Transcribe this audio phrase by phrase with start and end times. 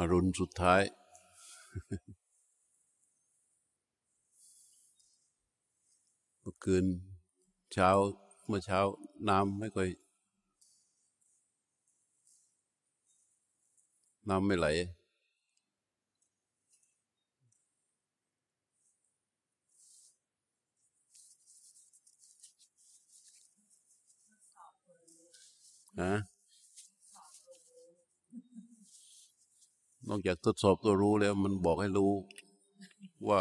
[0.00, 0.82] อรุณสุดท้าย
[6.40, 6.84] เมื่อคืน
[7.72, 7.90] เช้า
[8.46, 8.80] เมื่อเช้า
[9.28, 9.88] น้ำไม่ค่อย
[14.28, 14.66] น้ำไม่ไหล
[26.00, 26.37] ฮะ
[30.08, 32.12] นอกจากทดสอบตัวรู้แล้วมันบอกให้รู้
[33.28, 33.40] ว่า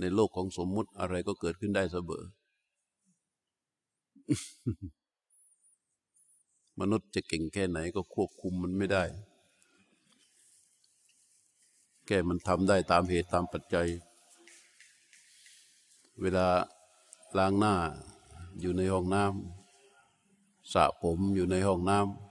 [0.00, 2.24] ในโลกของสมมุติอะไรก็เกิดขึ้นได้เสมอ
[6.80, 9.04] มนุษย์จะเก่งแค่ไหนก็ควบคุมมันไม่ได้
[12.06, 13.88] แก้มันทำได้ตามเหตุตามปัจจัย
[16.20, 16.48] เวลา
[17.38, 17.74] ล้างหน้า
[18.60, 22.27] อยู่ในห้องน้ำสระผมอยู่ในห้องน้ำ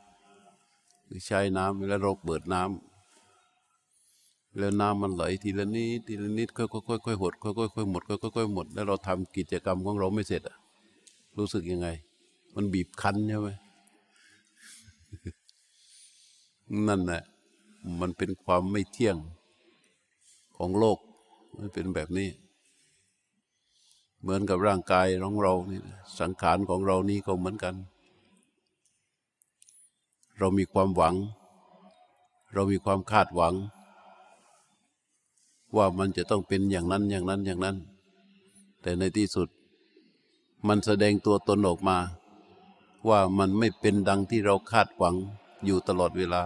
[1.07, 6.65] หรือใช้น้ำแล้วเราเปิดน้ำแล้วน้ำมันไหลทีละนิดทีละนิดค่อ
[6.97, 10.57] ยๆค่อยๆหดค่อยๆค่อยๆหมดค่อยๆค่อยๆหมด แล้วเราทำกิจกรรมของเราไม่เสร็จอะ
[11.37, 11.87] รู้สึกยังไง
[12.55, 13.49] มันบีบคั้นใช่ไหม
[16.87, 17.21] นั่นแหละ
[17.99, 19.17] มันเป็นความไม่เที่ยง
[20.57, 20.97] ของโลก
[21.57, 22.29] มันเป็นแบบนี้
[24.21, 25.81] เหมือนกับร่างกายของเรานี่
[26.19, 27.75] สังขารของเรานี่ก็เหมือนกัน
[30.37, 31.15] เรามีความหวัง
[32.53, 33.55] เรามีความคาดหวัง
[35.75, 37.77] ว่ามันจะต้องเป็นอย่างนั้นอย่างนั้นอย่างนั้น
[38.81, 39.47] แต่ในที่สุด
[40.67, 41.97] มันแสดงตัวตนออกมา
[43.09, 45.15] ว่ามันไม่เป็นดังที่เราคาดหวัง
[45.65, 46.43] อยู่ตลอดเวลา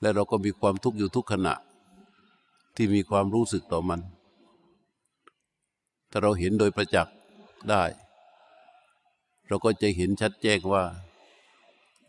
[0.00, 1.54] และเราก็มีความทุกข์อยู่ทุกขณะ
[2.76, 4.00] ที่มีความรู้สึกต่อมัน
[6.10, 7.14] ถ้าเราเห็นโดยประจักษ์
[7.70, 7.82] ได้
[9.46, 10.82] เราก็จะเห็นชัดแจ้งว่า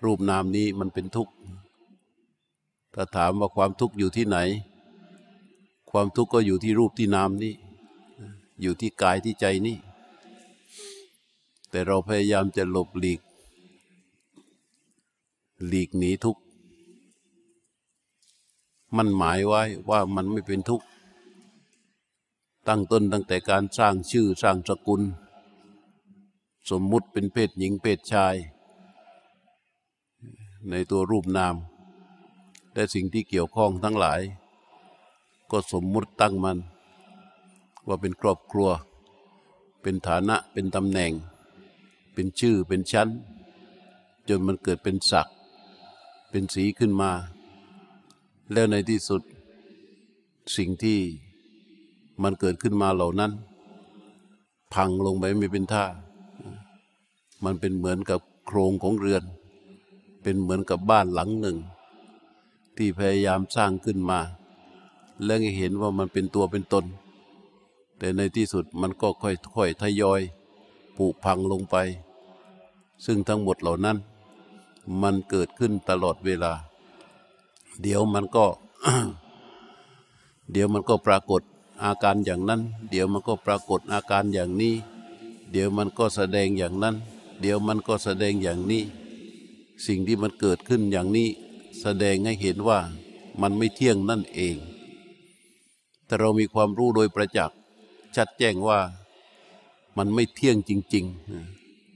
[0.04, 1.34] รูปนามนี้มันเป็นทุกข์
[2.94, 4.38] ถ้าถามว่าความทุกข์อยู่ที่ไหน
[5.92, 7.54] ความทุกข์ก็อยู่ที่รูปที่นามนี้
[8.62, 9.78] อยู่ที่กายที่ใจนี้
[11.70, 13.22] แต่เราพยายามจะหลบหลีก
[15.68, 16.42] หลีกหนีทุกข์
[18.98, 20.86] มันหมายไว้ว่ามันไม่เป็นทุกข์
[22.68, 25.02] ตั้งต้นตั้งแต่การสร้างชื่อสร้างสกุล
[26.70, 28.36] สมมุติเป็นเพศหญิงเพศชาย
[30.70, 31.56] ในตัวรูปนาม
[32.74, 34.22] และสิ่งที่เกี่ยวข้องทั้งหลาย
[35.52, 36.58] ก็สมมุติตั้งมัน
[37.88, 38.70] ว่าเป็นครอบครัว
[39.82, 41.12] เป็นฐานะเป็นตำแหน่ง
[42.14, 43.10] เป็นชื่อเป็นชั้น
[44.28, 45.36] จนมันเกิดเป็นศักดิ์
[46.30, 47.12] เป็นสีขึ้นมา
[48.52, 49.22] แล้วในที่สุด
[50.58, 51.00] สิ่งที่
[52.24, 53.32] มันเกิดขึ้นมาเหล่านั้น
[54.74, 55.86] พังลงไปไม่เป็นท่า
[57.44, 59.24] มันเป็นเหมือนกับโครงของเรือน
[60.22, 61.58] เป็นเหมือนกับบ้านหลังหนึ่ง
[62.78, 64.20] ที่พยายามสร้างขึ้นมา
[65.26, 66.86] และเห็นว่ามันเป็นตัวเป็นตน
[67.98, 70.22] แต่ในที่สุดมันก็ค่อยๆทยอย
[70.96, 71.76] ผุพังลงไป
[73.06, 73.98] ซึ่งทั้งหมดเหล่านั้น
[75.02, 76.54] มันเกิดขึ้นตลอดเวลา
[77.82, 78.46] เดี๋ยวมันก็
[80.52, 81.42] เดี๋ยวมันก็ปรากฏ
[81.84, 84.74] อาการอย่างนั้น เดี๋ยวมันก็ปรากฏอาการอย่างนี้
[85.52, 86.96] เดี๋ยวมันก็แสดงอย่างนั้น
[87.40, 88.84] เดี๋ยวมันก็แสดงอย่างนี้
[89.88, 91.30] สิ่งที่มันเกิดขึ้นอย่างนี้
[91.82, 92.80] แสดงให้เห็นว่า
[93.42, 94.56] มันไม่เที่ยงนั่นเอง
[96.06, 97.58] แต่เรามีความรู้โดยประจักษ์
[98.16, 98.80] ชัดแจ้งว่า
[99.98, 101.06] มันไม่เที่ยงจริง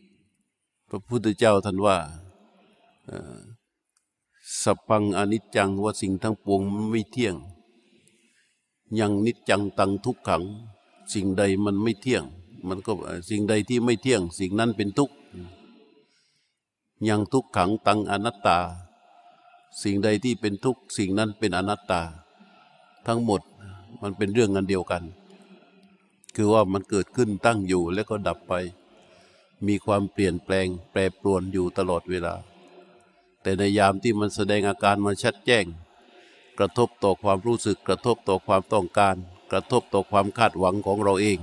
[0.03, 1.97] ๆ พระพุทธเจ้าท่านว่า
[4.63, 7.35] สัพพังอนิจจังว่าสิ่งทั้งปวงไม่เที่ยง
[9.00, 10.44] ยังนิจจังตังทุกขัง
[11.13, 12.23] สิ่งใดมันไม่เที่ยง
[12.67, 12.91] มันก็
[13.29, 15.16] สิ่งใดที่ไม่เที่ยง สิ่งนั้นเป็นทุกข์
[17.09, 18.59] ยังทุกขังตังอนัตตา
[19.81, 22.01] สิ่งใดที่เป็นทุกข์สิ่งนั้นเป็นอนัตตา
[23.07, 23.41] ทั้งหมด
[24.01, 25.03] มันเป็นเรื่องกันเดียวกัน
[26.35, 28.53] คือว่ามันเกิดขึ้นตั้งอยู่แล้วก็ดับไป
[29.67, 32.35] มีความเปลี่ยนแปลงแปรปรวนอยู่ตลอดเวลา
[33.41, 35.66] แต่ในยามที่มันแสดงอาการมาชัดแจ้ง
[36.58, 39.16] กระทบต่อความรู้สึกกระทบต่อความต้องการ
[39.52, 41.40] กระทบต่อความคาดหวังของเราเอง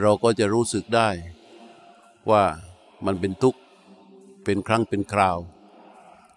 [0.00, 1.08] เราก็จะรู้สึกได้
[2.30, 2.44] ว่า
[3.04, 3.60] มันเป็นทุกข์
[4.44, 5.38] เป็นครั้งเป็นคราว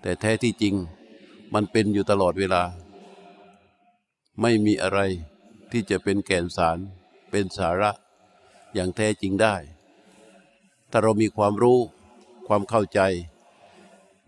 [0.02, 0.76] แต่แท้ที่จริง
[1.54, 2.64] มันเป็นอยู่ตลอดเวลา
[4.42, 5.00] ไม่มีอะไร
[5.72, 6.78] ที่จะเป็นแก่นสาร
[7.30, 7.92] เป็นสาระ
[8.74, 9.56] อย่างแท้จริงได้
[10.92, 11.80] ถ้าเรามีความรู้
[12.48, 13.00] ความเข้าใจ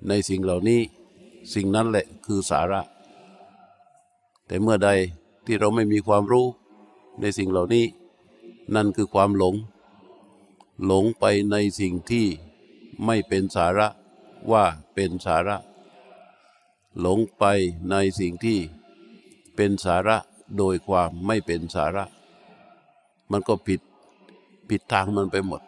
[0.08, 0.82] ในสิ่งเหล่านี้
[1.54, 2.82] สิ่งนั้นแหละคือสาระ
[4.48, 4.90] แต่เมื่อใด
[5.46, 6.48] ที่เราไม่มีความรู้
[7.22, 7.86] ในสิ่งเหล่านี้
[8.76, 9.56] นั่นคือความหลง
[10.86, 12.26] หลงไปในสิ่งที่
[13.06, 13.88] ไม่เป็นสาระ
[14.52, 15.58] ว่าเป็นสาระ
[17.00, 17.44] หลงไป
[17.90, 18.60] ในสิ่งที่
[19.56, 20.18] เป็นสาระ
[20.58, 22.06] โดยความไม่เป็นสาระ
[23.32, 23.82] มันก็ผิด
[24.70, 25.62] ผิดทางมันไปหมด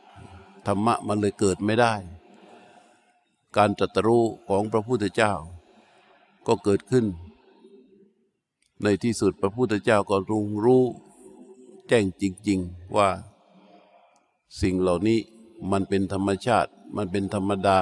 [0.65, 1.93] ธรรมะมันเลยเกิดไม่ได้
[3.57, 5.33] การตรัสรู้ของพระพุทธเจ้า
[6.47, 7.05] ก็เกิดขึ้น
[8.83, 10.83] ในที่สุดพระพุทธเจ้าก็รู้รู้
[11.87, 13.09] แจ้งจริง ๆว่า
[14.61, 15.19] สิ่งเหล่านี้
[15.71, 17.77] มันเป็นธรรมชาติ มันเป็นธรรมดา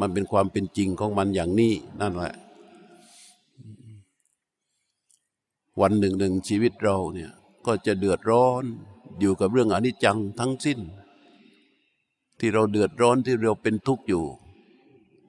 [0.00, 2.34] มันเป็นความเป็นจริงของมันอย่างนี้นั่นแหละ
[5.80, 7.30] วันหนึ่งหนึ่งชีวิตเราเนี่ย
[7.66, 8.64] ก็จะเดือดร้อน
[9.20, 10.78] อยู่กับเรื่องอนิจจังทั้งสิ้น
[12.38, 14.24] ที่เราเดือดร้อนที่เราเป็นทุกข์อยู่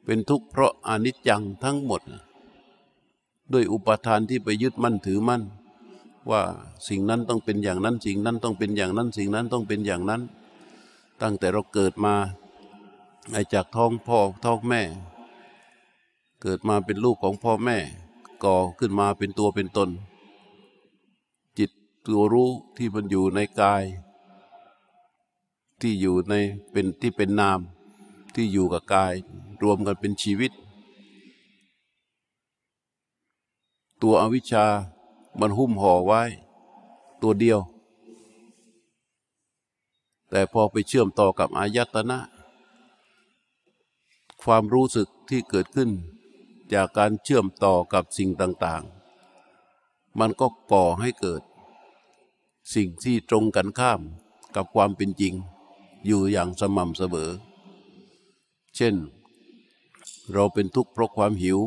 [0.06, 2.01] เป็นทุกข์เพราะอนิจจังทั้งหมด
[3.54, 5.42] ด้วยอุปทานที่ไปยึดมั่นถือมั่น
[6.30, 6.42] ว่า
[6.88, 10.22] สิ่งนั้นต้องเป็นอย่างนั้น สิ่งนั้นต้องเป็นอย่างนั้น สิ่งนั้นต้องเป็นอย่างนั้น
[11.22, 12.13] ตั้งแต่เราเกิดมา
[13.54, 14.81] จากท้องพ่อท้องแม่
[16.42, 17.78] เกิดมาเป็นลูกของพ่อแม่
[18.44, 19.89] ก่อขึ้นมาเป็นตัวเป็นตน
[21.57, 21.69] จิต
[22.06, 23.83] ตัวรู้ที่มันอยู่ในกาย
[25.81, 26.33] ที่อยู่ใน
[26.72, 27.60] เป็นที่เป็นนาม
[28.36, 29.13] ที่อยู่กับกาย
[29.62, 30.51] รวมกันเป็นชีวิต
[34.01, 34.66] ตัวอวิชชา
[35.39, 36.22] มันหุ้มห่อไว้
[37.22, 37.60] ตัวเดียว
[40.30, 42.19] แต่พอไปเชื่อมต่อกับอายตนะ
[44.45, 45.89] ความรู้สึกที่เกิดขึ้น
[46.73, 51.41] จากการเชื่อมต่อกับสิ่งต่างๆ มันก็ก่อให้เกิด
[52.75, 54.01] สิ่งที่ตรงกันข้าม
[54.55, 55.33] กับความเป็นจริง
[56.05, 57.31] อยู่อย่างสม่ำเสมอ
[58.75, 58.95] เช่น
[60.33, 61.59] เราเป็นทุกข์เพราะความหิว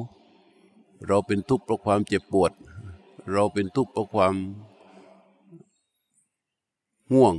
[1.07, 2.53] เราเป็นทุกข์เพราะความเจ็บปวด
[3.33, 4.35] เราเป็นทุกข์เพราะความ
[7.13, 7.35] ง่วง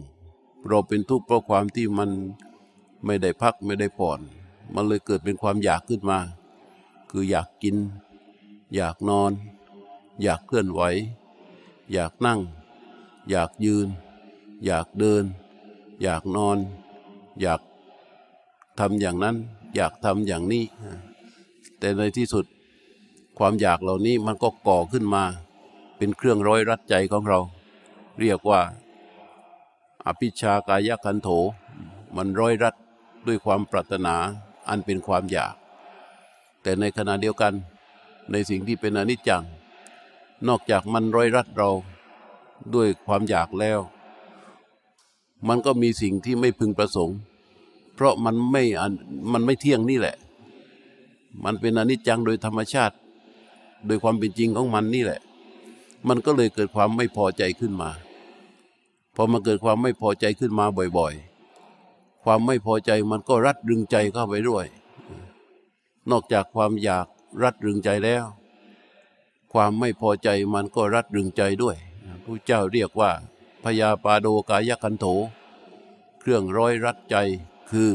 [0.67, 2.09] เราเป็นทุกข์เพราะความที่มัน
[3.05, 4.19] ไม่ได้พักไม่ได้ผ่อน
[4.73, 6.19] มันเลยเกิดเป็นความอยากขึ้นมา
[7.09, 7.77] คืออยากกิน
[8.75, 9.31] อยากนอน
[10.23, 10.81] อยากเคลื่อนไหว
[11.94, 12.39] อยากนั่ง
[13.29, 13.88] อยากยืน
[14.65, 15.23] อยากเดิน
[16.01, 16.57] อยากนอน
[17.41, 17.62] อยาก
[18.79, 19.35] ทำอย่างนั้น
[19.75, 20.63] อยากทำอย่างนี้
[21.79, 22.45] แต่ในที่สุด
[23.38, 25.23] ความอยากเหล่านี้มันก็ก่อขึ้นมา
[25.97, 27.39] เป็นเครื่องร้อยรัดใจของเรา
[28.19, 28.61] เรียกว่า
[30.06, 31.29] อภิชากายคันโถ
[32.15, 32.75] มันร้อยรัด
[33.27, 34.15] ด้วยความปรารถนา
[34.69, 35.53] อันเป็นความอยาก
[36.62, 37.53] แต่ในขณะเดียวกัน
[38.31, 39.44] ในสิ่งที่เป็นอนิจจัง
[40.47, 41.69] นอกจากมันร้อยรัดเรา
[42.75, 43.79] ด้วยความอยากแล้ว
[45.47, 47.17] มันก็มีสิ่งที่ไม่พึงประสงค์
[47.95, 48.63] เพราะมันไม่
[49.31, 50.15] มันไม่เที่ยงนี่แหละ
[51.44, 52.95] มันเป็นอนิจจังโดยธรรมชาติ
[53.85, 55.19] โดยความเป็นจริงของมันนี่แหละ
[56.07, 57.89] มันก็เลยเกิดความไม่พอใจขึ้นมา
[59.15, 60.65] พอมาเกิดความไม่พอใจขึ้นมา
[60.97, 61.34] บ่อยๆ
[62.25, 64.66] ความไม่พอใจมันก็รัดรึงใจเข้าไปด้วย
[66.12, 67.07] นอกจากความอยาก
[67.44, 68.25] รัดรึงใจแล้ว
[69.54, 71.77] ความไม่พอใจมันก็รัดรึงใจด้วย
[72.24, 73.12] พระเจ้าเรียกว่า
[73.63, 75.06] พยาปาโดกายคันโถ
[76.19, 77.16] เครื่องร้อยรัดใจ
[77.72, 77.92] คือ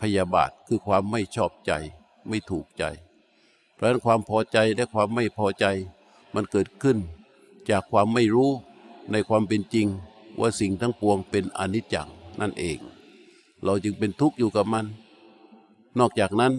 [0.00, 1.72] พยาบาทคือความไม่ชอบใจ
[2.28, 2.84] ไม่ถูกใจ
[3.74, 5.66] เพราะฉะนั้นความพอใจและความไม่พอใจ
[6.34, 6.98] มันเกิดขึ้น
[7.70, 8.50] จากความไม่รู้
[9.12, 9.86] ในความเป็นจริง
[10.40, 12.08] ว่าสิ่งทั้งปวงเป็นอนิจจัง
[12.40, 12.78] นั่นเอง
[13.64, 14.86] เราจึงเป็นทุกข์อยู่กับมัน
[15.98, 16.52] นอกจากนั้น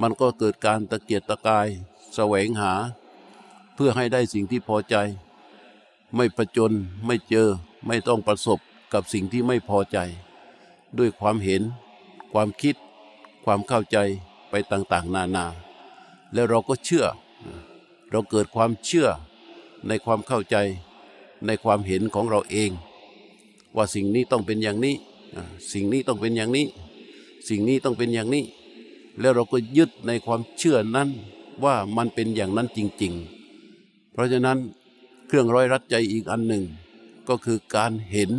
[0.00, 1.68] มันก็เกิดการตะเกียกตะกาย
[2.14, 2.72] แสวงหา
[3.74, 4.96] เพื่อให้ได้สิ่งที่พอใจ
[6.16, 6.72] ไม่ประจน
[7.06, 7.48] ไม่เจอ
[7.86, 8.58] ไม่ต้องประสบ
[8.92, 9.98] กับสิ่งที่ไม่พอใจ
[10.98, 11.62] ด้วยความเห็น
[12.32, 12.74] ความคิด
[13.44, 13.98] ความเข้าใจ
[14.50, 15.46] ไปต่างๆ นานา
[16.32, 17.06] แล้วเราก็เชื่อ
[18.10, 19.08] เราเกิดความเชื่อ
[19.88, 20.56] ในความเข้าใจ
[21.46, 22.70] ในความเห็นของเราเอง
[23.76, 24.94] ว่าสิ่งนี้ต้องเป็นอย่างนี้
[25.72, 26.66] สิ่งนี้ต้องเป็นอย่างนี้
[27.48, 28.44] สิ่งนี้ต้องเป็นอย่างนี้
[29.20, 31.08] แล้วเราก็ยึดในความเชื่อนั้น
[31.64, 33.12] ว่ามันเป็นอย่างนั้นจริง
[33.62, 34.58] ๆ เพราะฉะนั้น
[35.26, 36.64] เครื่องร้อยรัดใจอีกอันหนึ่ง
[37.28, 38.30] ก็คือการเห็น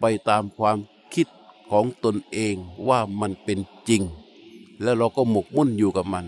[0.00, 0.78] ไปตามความ
[1.14, 1.26] คิด
[1.70, 2.54] ของตนเอง
[2.88, 4.02] ว่ามันเป็นจริง
[4.82, 6.26] แล้วเราก็หมกมุ่นอยู่กับมัน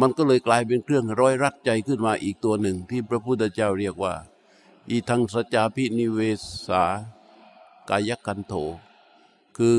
[0.00, 4.14] มันก็เลยกลายเป็นเครื่องร้อยรัดใจขึ้นมาอีกตัวหนึ่งที่พระพุทธเจ้าเรียกว่า
[4.88, 6.18] อีทังสจาพินิเว
[6.66, 6.84] สา
[7.88, 8.52] กายกันโถ
[9.56, 9.78] คือ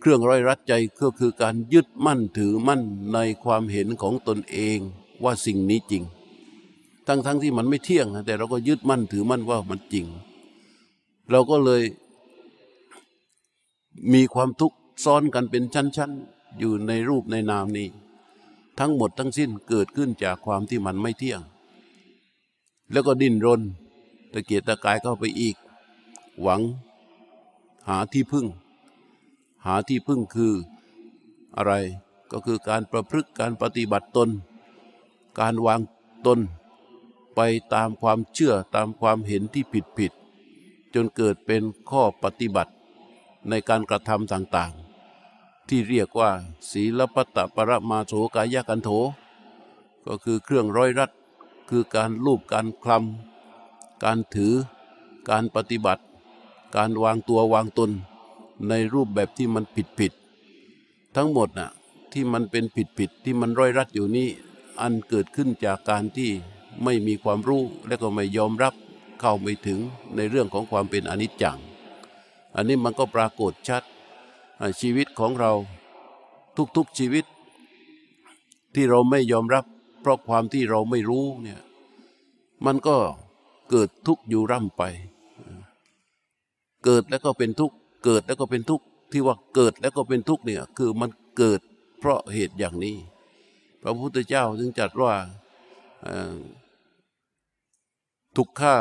[0.00, 4.78] เครื่องร้อยรัดใจก็คือการยึดมั่นถือมั่นในความเห็นของตนเอง
[5.22, 6.04] ว่าสิ่งนี้จริง
[7.06, 10.06] ทั้งๆทที่มันไม่เที่ยง แต่เราก็ยึดมั่นถือมั่นว่ามันจริง
[11.30, 11.82] เราก็เลย
[14.12, 17.88] มีความทุกข์ซ้อนกันเป็นชั้น ๆ อยู่ในรูปในนามนี้
[18.78, 21.40] ทั้งหมดทั้งสิ้นเกิดขึ้นจากความที่มันไม่เที่ยง
[22.92, 23.62] แล้วก็ดิ้นรน
[24.32, 25.56] ตะเกียกตะกายเข้าไปอีก
[26.42, 26.62] หวัง
[27.88, 28.46] หาที่พึ่ง
[29.66, 30.54] หาที่พึ่งคือ
[31.56, 31.72] อะไร
[32.30, 34.30] ก็คือการประพฤติการปฏิบัติตน
[35.40, 35.80] การวาง
[36.26, 36.40] ตน
[37.34, 37.40] ไป
[37.74, 40.12] ตามความเชื่อตามความเห็นที่ผิดผิด
[40.94, 42.72] จนเกิดเป็นข้อปฏิบัติ
[43.48, 46.30] ในการกระทำต่างๆ ที่เรียกว่า
[46.70, 48.90] ศีลปตตปรมาโสกายกันโถ
[50.06, 51.10] ก็คือเครื่องร้อยรัด
[51.68, 53.31] คือการลูบการคลำ
[54.04, 54.54] การถือ
[55.30, 56.02] การปฏิบัติ
[56.76, 57.90] การวางตัววางตน
[58.68, 60.12] ในรูปแบบที่มันผิดผิด
[61.16, 61.70] ทั้งหมดน่ะ
[62.12, 64.28] ที่มันเป็นผิดผิดที่มันร้อยรัดอยู่นี้
[64.80, 66.30] อันเกิดขึ้นจากการที่
[66.84, 68.74] ไม่มีความรู้และก็ไม่ยอมรับ
[69.20, 69.80] เข้าไม่ถึง
[70.16, 71.58] ในเรื่องของความเป็นอนิจจัง
[72.54, 73.82] อันนี้มันก็ปรากฏชัด
[74.80, 75.52] ชีวิตของเรา
[76.76, 77.24] ทุกๆชีวิต
[78.74, 79.64] ที่เราไม่ยอมรับ
[80.00, 81.60] เพราะความที่เราไม่รู้เนี่ย
[82.66, 82.96] มันก็
[83.72, 84.82] เกิดทุกข์อยู่ร่ำไป
[86.84, 91.60] เกิดแล้วก็เป็นทุกข์ เกิดแล้วก็เป็นทุกข์ ที่ว่าเกิดแล้วก็เป็นทุกข์เนี่ย คือมันเกิด
[91.98, 92.96] เพราะเหตุอย่างนี้
[93.82, 95.12] พระพุทธเจ้าจึงจัดว่า
[98.36, 98.76] ทุกข้า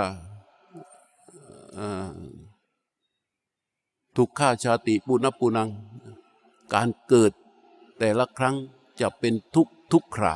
[4.18, 5.70] ทุกข้าชาติปุณปุนัง
[6.74, 7.32] การเกิด
[8.00, 8.56] แต่ละครั้ง
[9.02, 10.36] จะเป็นทุกข์ทุกครา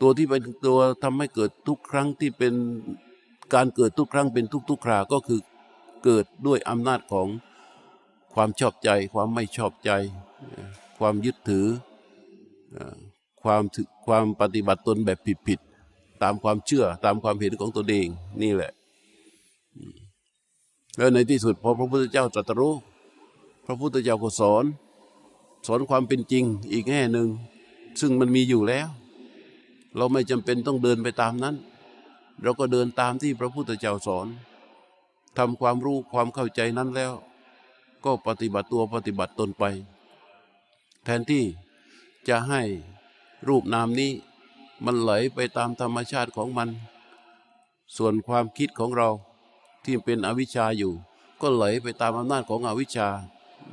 [0.00, 2.54] ตัวที่เป็นตัวทำให้เกิดทุกครั้งที่เป็น
[3.54, 5.40] การเกิดทุกครั้งเป็นทุกทุกคราก็คือ
[6.04, 7.28] เกิดด้วยอำนาจของ
[8.34, 9.90] ความชอบใจ ความไม่ชอบใจ
[10.98, 11.66] ความยึดถือ
[13.42, 18.08] ความถึกความปฏิบัติตนแบบผิดๆตามความเชื่อตามความเห็นของตนเอง
[18.42, 18.72] นี่แหละ
[20.96, 22.74] แล้วในที่สุดพอพระพุทธเจ้าตรัสรู้
[23.66, 24.64] พระพุทธเจ้าก็สอน
[25.66, 27.28] สอนความเป็นจริงอีกแง่หนึ่ง
[28.00, 28.88] ซึ่งมันมีอยู่แล้ว
[29.96, 31.56] เราไม่จำเป็นต้องเดินไปตามนั้น
[32.42, 34.26] เราก็เดินตามที่พระพุทธเจ้าสอน
[35.38, 37.12] ทำความรู้ความเข้าใจนั้นแล้ว
[38.04, 39.64] ก็ปฏิบัติตัวปฏิบัติตนไป
[41.04, 41.44] แทนที่
[42.28, 42.62] จะให้
[43.48, 44.12] รูปนามนี้
[44.84, 46.68] มันไหลไปตามธรรมชาติของมัน
[47.96, 49.08] ส่วนความคิดของเรา
[49.84, 50.92] ที่เป็นอวิชชาอยู่
[51.40, 53.08] ก็ไหลไปตามอำนาจของอวิชชา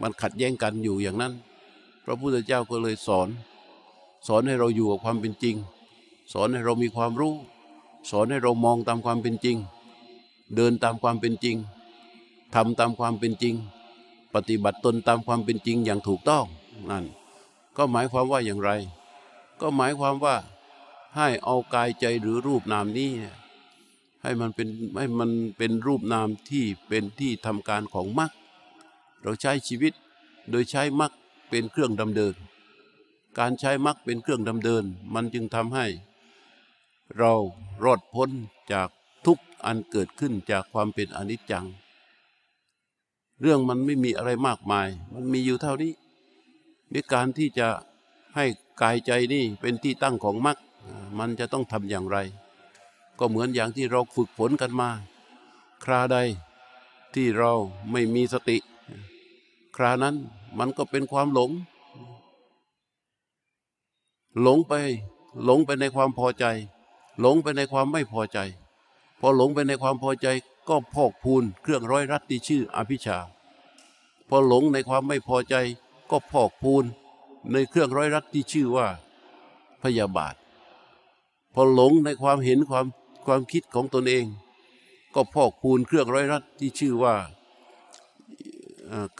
[0.02, 1.34] มันขัดแย้งกันอยู่อย่างนั้น
[2.06, 3.30] พระพุทธเจ้าก็เลยสอน
[4.28, 5.56] สอนให้เราอยู่กับความเป็นจริง
[6.34, 7.34] สอนให้เรามีความรู้
[8.10, 9.58] สอนให้เรามองตามความเป็นจริง
[10.56, 11.58] เดินตามความเป็นจริง
[12.56, 13.56] ทำตามความเป็นจริง
[14.34, 16.46] ปฏิบัติตนตามความเป็นจริงอย่างถูกต้อง
[16.90, 17.06] นั่น
[17.78, 18.70] ก็หมายความว่าอย่างไร
[19.60, 20.36] ก็หมายความว่า
[21.16, 23.10] ให้เอากายใจหรือรูปนามนี้
[24.22, 28.32] ให้มันเป็นให้มันเป็นรูปนามที่เป็นที่ทำการของมรรค
[29.22, 29.94] เราใช้ชีวิต
[30.50, 31.12] โดยใช้มรรค
[31.50, 32.34] เป็นเครื่องดำเนิน
[33.40, 35.86] การใช้มรรคเป็นเครื่องดำเนิน มันจึงทำให้
[37.18, 37.34] เรา
[37.84, 38.30] รอดพ้น
[38.72, 38.90] จาก
[39.26, 41.66] ทุกอันเกิดขึ้นจากความเป็นอนิจจัง
[43.42, 45.94] เรื่องมันไม่มีอะไรมากมาย มันมีอยู่เท่านี้
[46.92, 47.68] ในการที่จะ
[48.36, 48.46] ให้
[48.82, 50.58] กายใจนี่เป็นที่ตั้งของมรรค
[51.20, 52.18] มันจะต้องทำอย่างไร
[53.20, 54.90] ก็เหมือนอย่างที่เราฝึกฝนกันมา
[55.84, 56.18] คราใด
[57.14, 57.52] ที่เรา
[57.92, 58.58] ไม่มีสติ
[59.76, 60.16] ครานั้น
[60.60, 61.52] มันก็เป็นความหลง
[64.42, 64.74] หลงไป
[65.44, 66.46] หลงไปในความพอใจ
[67.20, 68.40] หลงไปในความไม่พอใจ
[69.20, 70.28] พอหลงไปในความพอใจ
[70.70, 73.18] ก็พอกพูนเครื่องร้อยรัดที่ชื่ออภิชา
[74.28, 75.56] พอหลงในความไม่พอใจ
[76.12, 76.84] ก็พอกพูน
[77.52, 78.88] ในเครื่องร้อยรัดที่ชื่อว่า
[79.82, 80.36] พยาบาท
[81.54, 82.86] พอหลงในความเห็นความ
[83.26, 84.26] ความคิดของตนเอง
[85.16, 87.16] ก็พอกพูนเครื่องร้อยรัดที่ชื่อว่า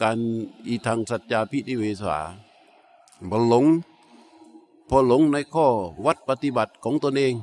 [0.02, 0.18] การ
[0.66, 2.18] อีทางสัจจาพินิเวสา
[3.30, 3.64] พอหลง
[4.88, 5.66] พอหลงในข้อ
[6.06, 7.34] วัดปฏิบัติของตนเอง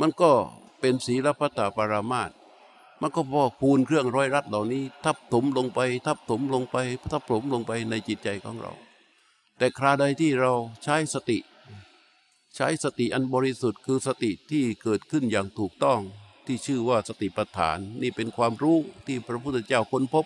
[0.00, 0.32] มันก็
[0.80, 2.30] เป็นศีลพัตตปรามาส
[3.00, 6.76] มันก็พอกพูนเครื่องร้อยรัดเหล่านี้ ทับถมลงไป ทับถมลงไป
[7.10, 8.72] ทับถมลงไปในจิตใจของเรา
[9.58, 10.52] แต่คราใดที่เรา
[10.82, 11.38] ใช้สติ
[12.56, 16.00] ใช้สติอันบริสุทธิ์คือสติที่เกิดขึ้นอย่างถูกต้อง
[16.46, 20.24] ที่ชื่อว่าสติปัฏฐานนี่เป็นความรู้ที่พระพุทธเจ้าค้นพบ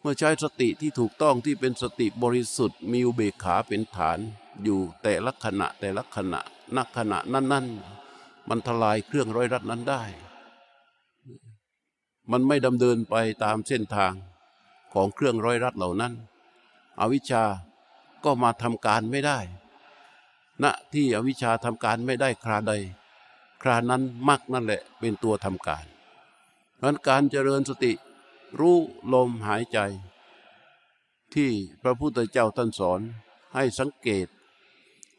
[0.00, 4.18] เมื่อใช้สติที่ถูกต้องที่เป็นสติบริสุทธิ์มีอุเบกขาเป็นฐาน
[4.64, 6.40] อยู่แต่ละขณะแต่ละขณะ
[6.76, 7.99] นักขณะนั้นๆ
[8.48, 10.02] มันทลายเครื่องร้อยรัดนั้นได้
[12.30, 14.14] มันไม่ดำเดินไปตามเส้นทาง
[14.92, 16.12] ของเครื่องร้อยรัดเหล่านั้น
[17.00, 17.44] อวิชชา
[18.24, 19.38] ก็มาทำการไม่ได้
[20.62, 22.72] ณ ที่อวิชชาทำการไม่ได้คราใด
[23.62, 25.84] ครานั้นมักนั่นแหละเป็นตัวทำการ
[26.76, 27.92] เพราะฉะนั้นการเจริญสติ
[28.60, 28.78] รู้
[29.12, 29.78] ลมหายใจ
[31.34, 31.50] ที่
[31.82, 33.00] พระพุทธเจ้าท่านสอน
[33.54, 34.26] ให้สังเกต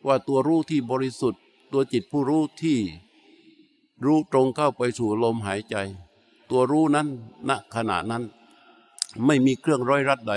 [0.08, 2.80] ว่าตัวรู้ที่บริสุทธิ์ ตัวจิตผู้รู้ที่
[4.05, 5.75] รู้ตรงเข้าไปสู่ลมหายใจ
[6.50, 7.08] ตัวรู้นั้น
[7.50, 8.24] ณขณะนั้น
[9.25, 10.34] ไม่มีเครื่องร้อยรัดใด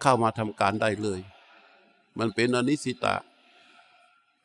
[0.00, 1.20] เข้ามาทำการได้เลย
[2.18, 3.14] มันเป็นอนิสิตะ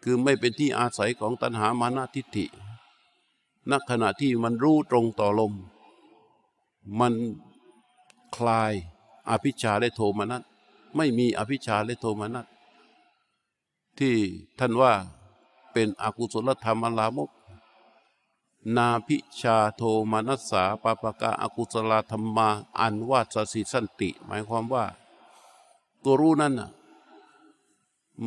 [0.04, 2.46] คือไม่เป็นที่อาศัยของตัณหามานะทิฏฐิ
[3.70, 5.54] ณขณะที่มันรู้ตรงต่อลม
[7.00, 7.14] มัน
[8.36, 8.74] คลาย
[9.30, 10.44] อภิชาและโทมนัส
[10.96, 12.46] ไม่มีอภิชาและโทมนัส
[14.00, 14.16] ที่
[14.60, 14.94] ท่านว่า
[15.74, 17.30] เป็นอกุศลธรรมอลามก
[18.74, 19.82] นาพิชาโท
[20.12, 24.86] มนัสสาปปะกาอากุศลธรรมาอันวาสสิสันติ หมายความว่า
[26.04, 26.70] ตัวรู้นั้นน่ะ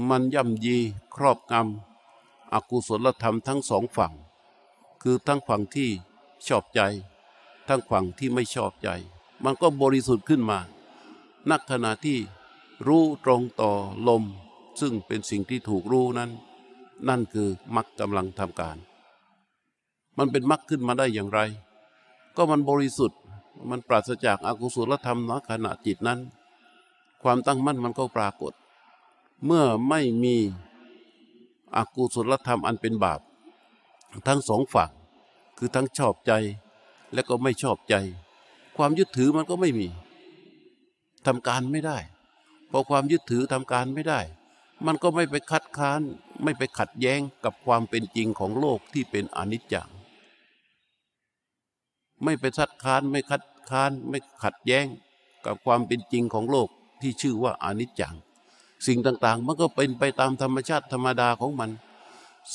[0.09, 0.76] มันย่ำยี
[1.14, 4.12] ครอบงำอกุศลธรรมทั้งสองฝั่ง
[5.02, 5.90] คือทั้งฝั่งที่
[6.47, 6.80] ชอบใจ
[7.68, 8.88] ทั้งฝั่งที่ไม่ชอบใจ
[9.45, 10.59] มันก็บริสุทธิ์ขึ้นมา
[11.50, 12.18] นักขณะที่
[12.87, 13.73] รู้ตรงต่อ
[14.09, 14.25] ลม
[14.80, 16.30] ซึ่งเป็นสิ่งที่ถูกรู้นั้น
[17.09, 18.78] นั่นคือมรรคกำลังทำการ
[20.18, 21.40] มันเป็นมรรคขึ้นมาได้อย่างไร
[22.37, 23.20] ก็มันบริสุทธิ์
[23.70, 26.20] มันปราศจากอากุศลธรรมณขณะจิตนั้น
[27.22, 28.52] ความตั้งมั่นมันก็ปรากฏ
[29.44, 30.37] เมื่อไม่มี
[31.76, 33.20] อกุศลธรรมอันเป็นบาป
[34.28, 34.90] ทั้งสองฝั่ง
[35.58, 36.32] คือทั้งชอบใจ
[37.12, 37.94] และก็ไม่ชอบใจ
[38.76, 39.88] ความยึดถือมันก็ไม่มี
[41.26, 41.98] ทำการไม่ได้
[42.70, 44.20] พอความยึดถือทำการไม่ได้
[44.87, 46.00] มันก็ไม่ไปคัดค้าน
[46.42, 49.88] ไม่ไปขัดแย้งกับความเป็นจริงของโลกที่เป็นอนิจจัง
[52.22, 54.87] ไม่ไปคัดค้านไม่คัดค้านไม่ขัดแย้ง
[55.44, 56.68] กับความเป็นจริงของโลก
[57.00, 58.14] ที่ชื่อว่าอนิจจัง
[58.87, 61.70] สิ่งต่างๆ มันก็เป็นไปตามธรรมชาติธรรมดาของมัน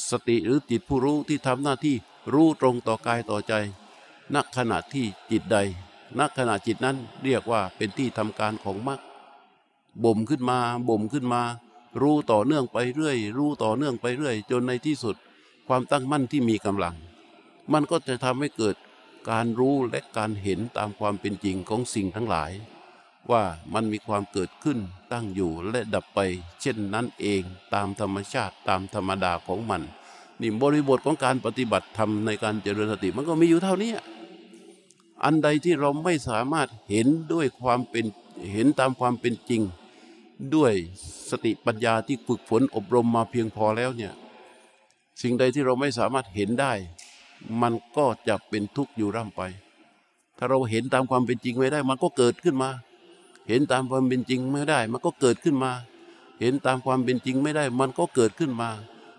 [0.09, 1.95] สติหรือจิตผู้รู้ที่ทำหน้าที่
[2.33, 3.53] รู้ตรงต่อกายต่อใจ
[4.33, 5.57] ณขณะที่จิตใด
[6.19, 8.99] ณขณะจิตนั้นเรียกว่าเป็นที่ทำการของมรรค
[10.03, 11.41] บ่มขึ้นมาบ่มขึ้นมา
[12.01, 15.15] รู้ต่อเนื่องไปเรื่อย รู้ต่อเนื่องไปเรื่อย จนในที่สุด
[15.67, 16.95] ความตั้งมั่นที่มีกำลัง
[17.73, 18.75] มันก็จะทำให้เกิด
[19.29, 22.51] การรู้และการเห็นตามความเป็นจริงของสิ่งทั้งหลาย
[23.31, 24.79] ว่ามันมีความเกิดขึ้น
[25.11, 26.19] ตั้งอยู่และดับไป
[26.61, 27.41] เช่นนั้นเอง
[27.73, 29.81] ตามธรรมชาติตามธรรมดาของมัน
[30.41, 33.91] นี่บริบทของการปฏิบัติธรรมในการเจริญสติมันก็มีอยู่เท่านี้
[35.23, 38.05] อันใดที่เราไม่สามารถเห็นด้วยความเป็น
[38.53, 39.61] เห็นตามความเป็นจริง
[40.55, 40.73] ด้วย
[41.29, 44.13] สติปัญญาที่ฝึกฝนอบรมมาเพียงพอแล้วเนี่ย
[45.21, 46.73] สิ่งใดที่เราไม่สามารถเห็นได้
[47.61, 49.41] มันก็จะเป็นทุกข์อยู่ร่ำไป
[50.37, 52.69] ถ้าเราเห็นตามความเป็นจริงไม่ได้ มันก็เกิดขึ้นมา
[53.47, 55.71] เห็นตามความเป็นจริงไม่ได้ มันก็เกิดขึ้นมา
[56.39, 58.69] เห็นตามความเป็นจริงไม่ได้ มันก็เกิดขึ้นมา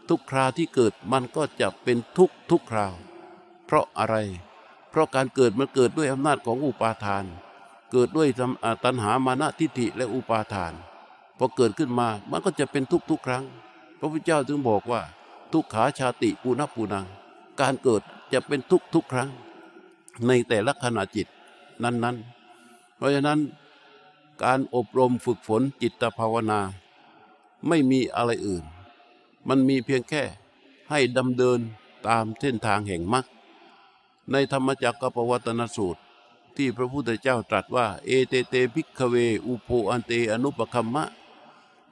[0.08, 2.94] ทุกคราที่เกิดมันก็จะเป็นทุกทุกคราว
[3.66, 4.16] เพราะอะไร
[4.90, 7.24] เพราะการเกิดมันเกิดด้วยอำนาจของอุปาทาน
[7.92, 8.28] เกิดด้วย
[8.84, 10.72] ตัณหามานะทิฏฐิและอุปาทาน
[11.38, 13.44] พอเกิดขึ้นมามันก็จะเป็นทุกทุกครั้ง
[13.98, 15.00] พระพุทธเจ้าจึงบอกว่า
[15.52, 17.06] ทุกขาชาติปูนัปูนัง
[17.60, 18.02] การเกิด
[18.34, 19.30] จะเป็นทุกข์ทุกครั้ง
[20.26, 21.26] ในแต่ละขณะจิต
[21.82, 22.16] นั้น
[22.56, 23.40] ๆ เพราะฉะนั้น
[24.42, 26.60] การอบรมฝึกฝนจิตภาวนา
[27.68, 28.64] ไม่มีอะไรอื่น
[29.48, 30.22] มันมีเพียงแค่
[30.90, 31.58] ให้ดำเนิน
[32.06, 33.24] ตามเส้นทางแห่งมรรค
[34.30, 36.00] ในธรรมจักรปวัตนสูตร
[36.56, 39.14] ที่พระพุทธเจ้าตรัสว่า เอเตเต ภิกขเว
[39.46, 41.04] อุโภ อันเตอนุปคัมมะ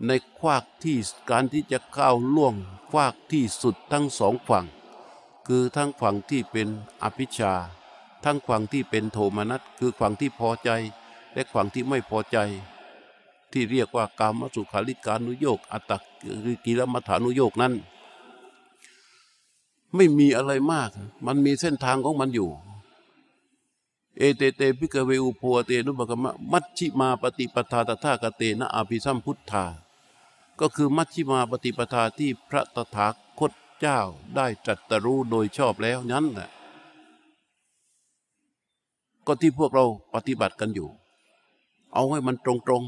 [0.07, 0.99] ในวรรคที่
[1.31, 2.55] การที่จะก้าวล่วง
[2.91, 4.67] ควักที่สุดทั้งสองฝั่ง
[5.47, 6.69] คือทั้งฝั่งที่เป็น
[7.03, 7.53] อภิชา
[8.25, 10.71] ทั้งฝั่งที่เป็นโทมนัสคือฝั่งที่พอใจ
[11.35, 12.39] และฝั่งที่ไม่พอใจ
[13.53, 15.93] ที่เรียกว่ากามสุขาริการนุโยกอัตต
[16.65, 17.75] กิรมัฐานุโยกนั้น
[19.95, 20.91] ไม่มีอะไรมาก
[21.27, 22.51] มันมีเส้นทางของมันอยู่
[24.19, 29.65] เอเตเตพิกเวอุโพเตนุปกรรมมัชชิมาปฏิปทาตถากเตนะอภิสัมพุทธา
[30.61, 33.32] ก็คือมัชฌิมาปฏิปทาที่พระตถาคต
[33.83, 34.01] เจ้า
[34.37, 36.49] ได้ตรัสรู้โดยชอบแล้วนั้นแหละ
[39.27, 40.89] ก็ที่พวกเราปฏิบัติกันอยู่
[41.95, 42.83] เอาให้มันตรง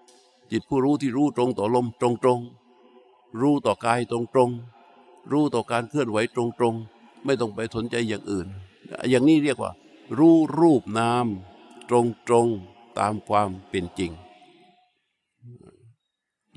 [0.00, 8.46] ๆจิตผู้รู้ที่รู้ตรงต่อลมตรงๆรู้ต่อกายตรงๆรู้ต่อการเคลื่อนไหวตรงๆไม่ต้องไปสนใจอย่างอื่น
[9.10, 9.72] อย่างนี้เรียกว่า
[10.18, 11.26] รู้รูปนาม
[11.88, 14.12] ตรงๆตามความเป็นจริง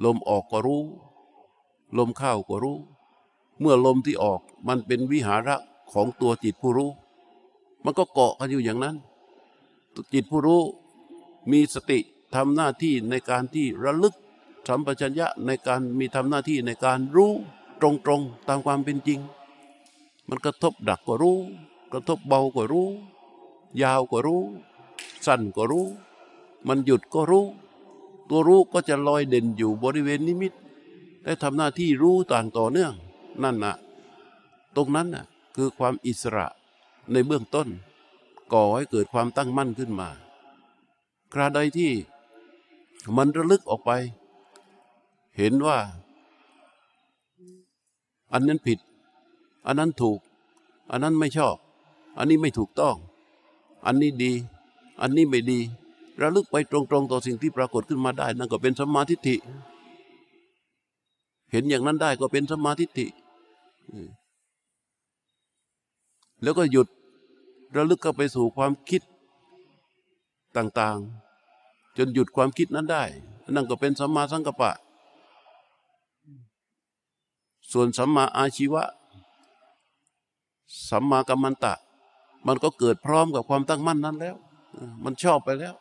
[0.03, 0.84] ลมออกก็รู้
[1.97, 2.77] ลมเข้าก็รู้
[3.63, 5.56] เมื่อลมที่ออกมันเป็นวิหาระ
[5.93, 6.91] ของตัวจิตผู้รู้
[7.84, 8.95] มันก็เกาะกันอยู่อย่างนั้น
[10.13, 10.62] จิตผู้รู้
[11.52, 11.99] มีสติ
[12.36, 14.15] ทำหน้าที่ในการที่ระลึก
[14.67, 17.32] สัมปชัญญะในการมีทำหน้าที่ในการรู้
[17.82, 19.19] ตรงๆตามความเป็นจริง
[20.28, 21.38] มันกระทบดักก็รู้
[21.91, 22.89] กระทบเบาก็รู้
[23.82, 24.43] ยาวก็รู้
[25.26, 25.88] สั้นก็รู้
[26.67, 27.45] มันหยุดก็รู้
[28.30, 30.54] ตัวรู้ก็จะลอยเด่นอยู่บริเวณนิมิต
[31.23, 32.93] และทำหน้าที่รู้ต่างต่อเนื่อง
[33.43, 33.75] นั่นนะ
[34.75, 36.47] ตรงนั้นน่ะคือความอิสระ
[37.11, 37.67] ในเบื้องต้น
[38.53, 40.09] ก่อให้เกิดความตั้งมั่นขึ้นมา
[41.33, 41.91] คราใดที่
[43.17, 43.91] มันระลึกออกไป
[45.37, 45.77] เห็นว่า
[48.33, 48.79] อันนั้นผิด
[49.65, 50.19] อันนั้นถูก
[50.91, 51.55] อันนั้นไม่ชอบ
[52.17, 52.95] อันนี้ไม่ถูกต้อง
[53.85, 54.33] อันนี้ดี
[55.01, 55.59] อันนี้ไม่ดี
[56.21, 59.35] ระลึกไปตรงๆต่อสิ่งที่ปรากฏขึ้นมาได้ นั่นก็เป็นสมมาทิฏฐิ
[61.51, 63.07] เห็นอย่างนั้นได้ก็เป็นสมมาทิฏฐิ
[66.41, 66.88] แล้วก็หยุด
[67.75, 69.01] ระลึกเข้าไปสู่ความคิด
[70.58, 73.03] ต่างๆ จนหยุดความคิดนั้นได้
[73.53, 74.71] นั่นก็เป็นสัมมาสังกัปปะ
[77.71, 78.84] ส่วนสัมมาอาชีวะ
[80.89, 81.73] สัมมากัมมันตะ
[82.47, 84.36] มันก็เกิดพร้อมกับความตั้งมั่นนั้นแล้ว
[85.03, 85.75] มันชอบไปแล้ว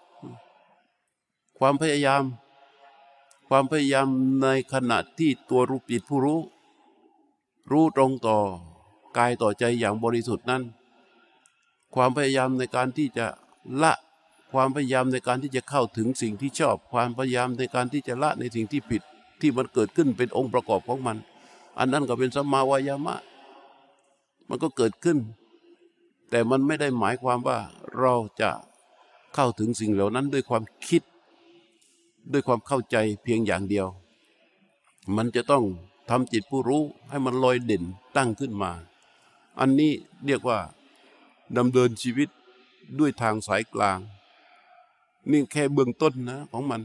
[1.58, 2.22] ความพยายาม
[3.48, 4.08] ความพยายาม
[4.42, 6.40] ในขณะที่ตัวรูปจิตผู้รู้
[7.70, 8.38] รู้ตรงต่อ
[9.16, 10.62] กายต่อใจอย่างบริสุทธิ์นั้น
[11.94, 13.26] ความพยายามในการที่จะ
[13.82, 13.92] ละ
[14.52, 19.02] ความพยายามในการที่จะเข้าถึงสิ่งที่ชอบ ความพยายามในการที่จะละในสิ่งที่ผิด
[19.40, 21.16] ที่มันเกิดขึ้นเป็นองค์ประกอบของมัน
[21.78, 23.16] อันนั้นก็เป็นสัมมาวายามะ
[24.48, 25.18] มันก็เกิดขึ้น
[26.30, 27.58] แต่มันไม่ได้หมายความว่า
[27.98, 28.50] เราจะ
[29.34, 31.02] เข้าถึงสิ่งเหล่านั้นด้วยความคิด
[32.32, 33.86] ด้วยความเข้าใจเพียงอย่างเดียว
[35.16, 35.64] มันจะต้อง
[36.08, 37.84] ทำจิตผู้รู้ให้มันลอยเด่น
[38.16, 38.70] ตั้งขึ้นมา
[39.58, 39.92] อันนี้
[40.26, 40.58] เรียกว่า
[41.56, 42.28] ดำเนินชีวิต
[42.98, 43.98] ด้วยทางสายกลาง
[45.30, 46.82] นี่แค่เบื้องต้นนะของมัน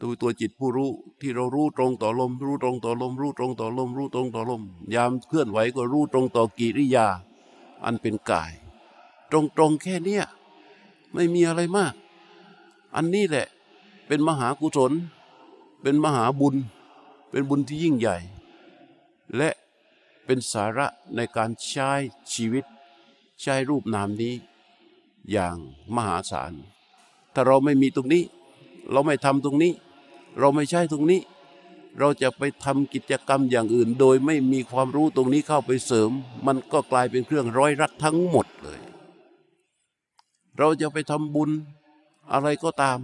[0.00, 0.90] ตัวตัวจิตผู้รู้
[1.20, 4.62] ที่เรารู้ตรงต่อลม รู้ตรงต่อลม รู้ตรงต่อลม รู้ตรงต่อลม
[4.94, 7.06] ยามเคลื่อนไหวก็รู้ตรงต่อกิริยา
[7.84, 8.52] อันเป็นกาย
[9.30, 10.24] ตรงตรงแค่เนี้ย
[11.12, 11.94] ไม่มีอะไรมาก
[12.96, 13.46] อันนี้แหละ
[14.06, 14.92] เป็นมหากุศล
[15.82, 16.54] เป็นมหาบุญ
[17.34, 18.16] เป็นบุญที่ยิ่งใหญ่
[19.36, 19.50] และ
[20.24, 21.90] เป็นสาระในการใช้
[22.32, 22.64] ชีวิต
[23.40, 24.34] ใช้รูปนามนี้
[25.30, 25.56] อย่าง
[25.94, 26.52] มหาศาล
[27.34, 28.24] ถ้าเราไม่มีตรงนี้
[28.90, 29.72] เราไม่ทำตรงนี้
[30.38, 31.20] เราไม่ใช่ตรงนี้
[31.98, 36.10] เราจะไปทำกิจกรรมอย่างอื่น โดยไม่มีความรู้ตรงนี้เข้าไปเสริม
[36.46, 38.80] มันก็กลายเป็นเครื่องร้อยรัดทั้งหมดเลย
[40.58, 41.50] เราจะไปทำบุญ
[42.32, 42.98] อะไรก็ตาม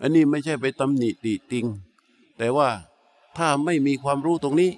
[0.00, 1.68] อันนี้ไม่ใช่ไปตำหนิติติง
[2.38, 2.68] แต่ว่า
[3.36, 4.70] ถ้าไม่มีความรู้ตรงนี้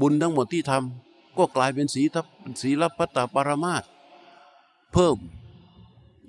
[0.00, 2.16] บุญทั้งหมดที่ทำก็กลายเป็นศีล
[2.62, 3.84] ศีลพัตตปรมาต
[4.92, 5.16] เพิ่ม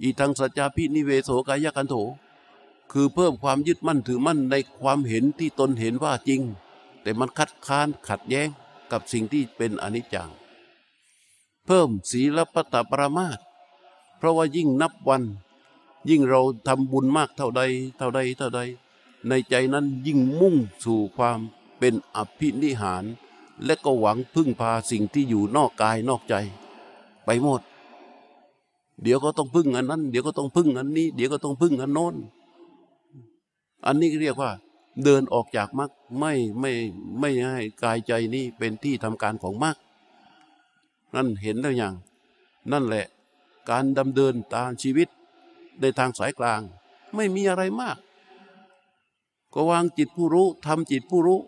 [0.01, 1.95] อีทังสัจจาพินิเวโสกายกันโถ
[2.91, 6.41] คือเพิ่มความยึดมั่นถือมั่นในความเห็นที่ตนเห็นว่าจริง
[7.01, 8.49] แต่มันคัดค้านขัดแย้ง
[8.91, 10.29] กับสิ่งที่เป็นอนิจจัง
[11.65, 13.39] เพิ่มศีลปตตปรมาต
[14.17, 15.23] เพราะว่ายิ่งนับวัน
[16.09, 17.61] ยิ่งเราทำบุญมากเท่าใด
[17.97, 18.59] เท่าใดเท่าใด
[19.29, 21.39] ในใจนั้นยิ่งมุ่งสู่ความ
[21.79, 23.03] เป็นอภินิหาร
[23.65, 26.35] และก็หวังพึ่งพาสิ่งที่อยู่นอกกายนอกใจ
[27.25, 27.61] ไปหมด
[29.01, 32.15] เดี๋ยวก็ต้องพึ่งอันนั้น เดี๋ยวก็ต้องพึ่งอันนี้ เดี๋ยวก็ต้องพึ่งอันโน้น
[33.85, 34.51] อันนี้เรียกว่า
[35.03, 36.71] เดินออกจากมรรคไม่ไม่
[37.19, 39.75] ไม่ให้กายใจนี้เป็นที่ทำการของมรรค
[41.15, 41.93] นั่นเห็นแล้วอย่าง
[42.71, 43.05] นั่นแหละ
[43.69, 45.07] การดำเดินตามชีวิต
[45.81, 46.61] ในทางสายกลาง
[47.15, 47.97] ไม่มีอะไรมาก
[49.55, 51.39] ก็วางจิตผู้รู้ทำจิตผู้รู้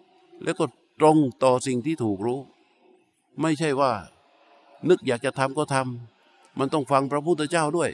[0.44, 0.66] แล้วก็
[1.00, 2.40] ตรงต่อสิ่งที่ถูกรู้
[3.42, 3.92] ไม่ใช่ว่า
[4.90, 7.92] นึกอยากจะทำก็ทำมันต้องฟังพระพุทธเจ้าด้วย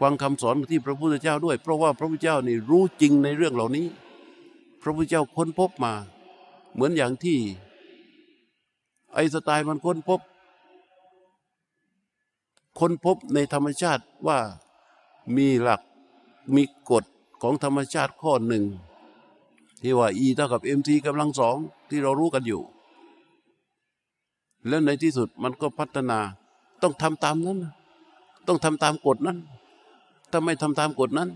[0.00, 3.86] ฟังคำสอนที่พระพุทธเจ้าด้วย เพราะว่าพระพุทธเจ้านี่รู้จริงในเรื่องเหล่านี้
[4.82, 5.92] พระพุทธเจ้าค้นพบมา
[6.72, 7.38] เหมือนอย่างที่
[9.14, 10.20] ไอสไตล์มันค้นพบ
[12.78, 14.38] ค้นพบในธรรมชาติว่า
[15.36, 15.80] มีหลัก
[16.54, 17.04] มีกฎ
[17.42, 18.64] ของธรรมชาติข้อหนึ่ง
[19.82, 21.56] ที่ว่า E เท่ากับ mc กำลังสอง
[21.90, 22.62] ที่เรารู้กันอยู่
[24.68, 26.18] แล้วในที่สุดมันก็พัฒนา
[26.82, 27.58] ต้องทำตามนั้น
[28.46, 29.38] ต้องทำตามกฎนั้น
[30.30, 31.28] ถ้าไม่ทำตามกฎนั้น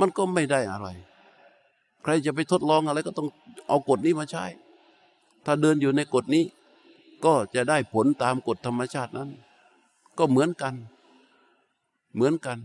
[0.00, 0.88] มันก็ไม่ได้อะไร
[2.02, 3.28] ใครจะไปทดลองอะไรก็ต้อง
[3.68, 4.44] เอากฎนี้มาใช้
[5.44, 6.44] ถ้าเดินอยู่ในกฎนี้
[7.24, 9.28] ก็จะได้ผลตามกฎธรรมชาตินั้น
[10.18, 10.74] ก็เหมือนกัน
[12.14, 12.58] เหมือนกัน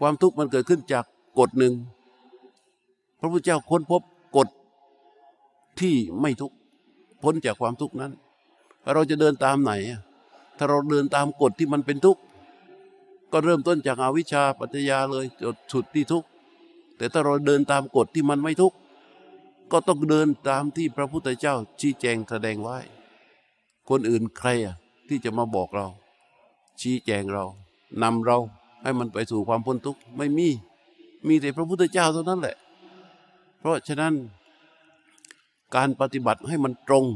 [0.00, 1.04] ความทุกข์มันเกิดขึ้นจาก
[1.38, 1.74] กฎหนึ่ง
[3.20, 4.02] พระพุทธเจ้าค้นพบ
[4.36, 4.48] กฎ
[5.80, 6.56] ที่ไม่ทุกข์
[7.22, 8.12] พ้นจากความทุกข์นั้น
[8.92, 9.72] เราจะเดินตามไหน
[10.58, 12.20] ถ้าเราเดินตามกฎที่มันเป็นทุกข์
[13.32, 16.28] ก็เริ่มต้นจากอาวิชชาปัจจยาเลยจดสุดที่ทุกข์
[16.96, 18.76] แต่ถ้าเราเดินตามกฎที่มันไม่ทุกข์
[19.72, 22.78] ก็ต้องเดินตามที่พระพุทธเจ้าชี้แจงแสดงไว้
[23.88, 24.76] คนอื่นใครอะ
[25.08, 25.86] ที่จะมาบอกเรา
[26.80, 27.44] ชี้แจงเรา
[28.02, 28.38] นำเรา
[28.82, 30.48] ให้มันไปสู่ความพ้นทุกข์ไม่มี
[31.26, 32.56] มีแต่พระพุทธเจ้าเท่านั้นแหละ
[33.64, 34.14] เพราะฉะนั้น
[35.74, 37.06] การปฏิบัติให้มันตรง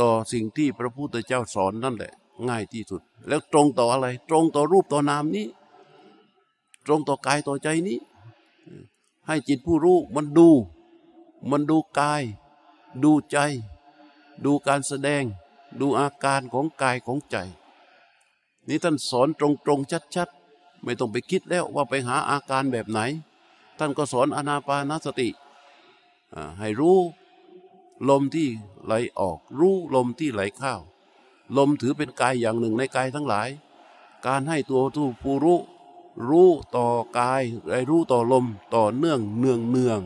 [0.00, 2.12] ต่อสิ่งที่พระพุทธเจ้าสอนนั่นแหละ
[2.48, 5.46] ง่ายที่สุด แล้วตรงต่ออะไร ตรงต่อรูปต่อนามนี้
[6.86, 10.48] ตรงต่อกายต่อใจนี้ใให้จิตผู้รู้มันดู
[11.50, 12.22] มันดูกาย
[13.02, 13.38] ดูใจ
[14.44, 15.22] ดูการแสดง
[15.80, 17.36] ดูอาการของกายของใจ
[18.68, 23.00] นี่ท่านสอนตรงๆชัดๆ ไม่ต้องไปคิดแล้วว่าไปหาอาการแบบไหน
[23.78, 25.28] ท่านก็สอนอนาปานสติ
[26.58, 26.98] ให้รู้
[28.08, 28.48] ลมที่
[28.84, 30.74] ไหลออก รู้ลมที่ไหลเข้า
[31.56, 33.48] ลมถือเป็นกายอย่างหนึ่งในกายทั้งหลาย
[34.26, 35.60] การให้ตัวผู้ผู้รู้
[36.28, 36.86] รู้ต่อ
[37.18, 40.00] กายไอ้รู้ต่อลมต่อเนื่องเนืองเนือง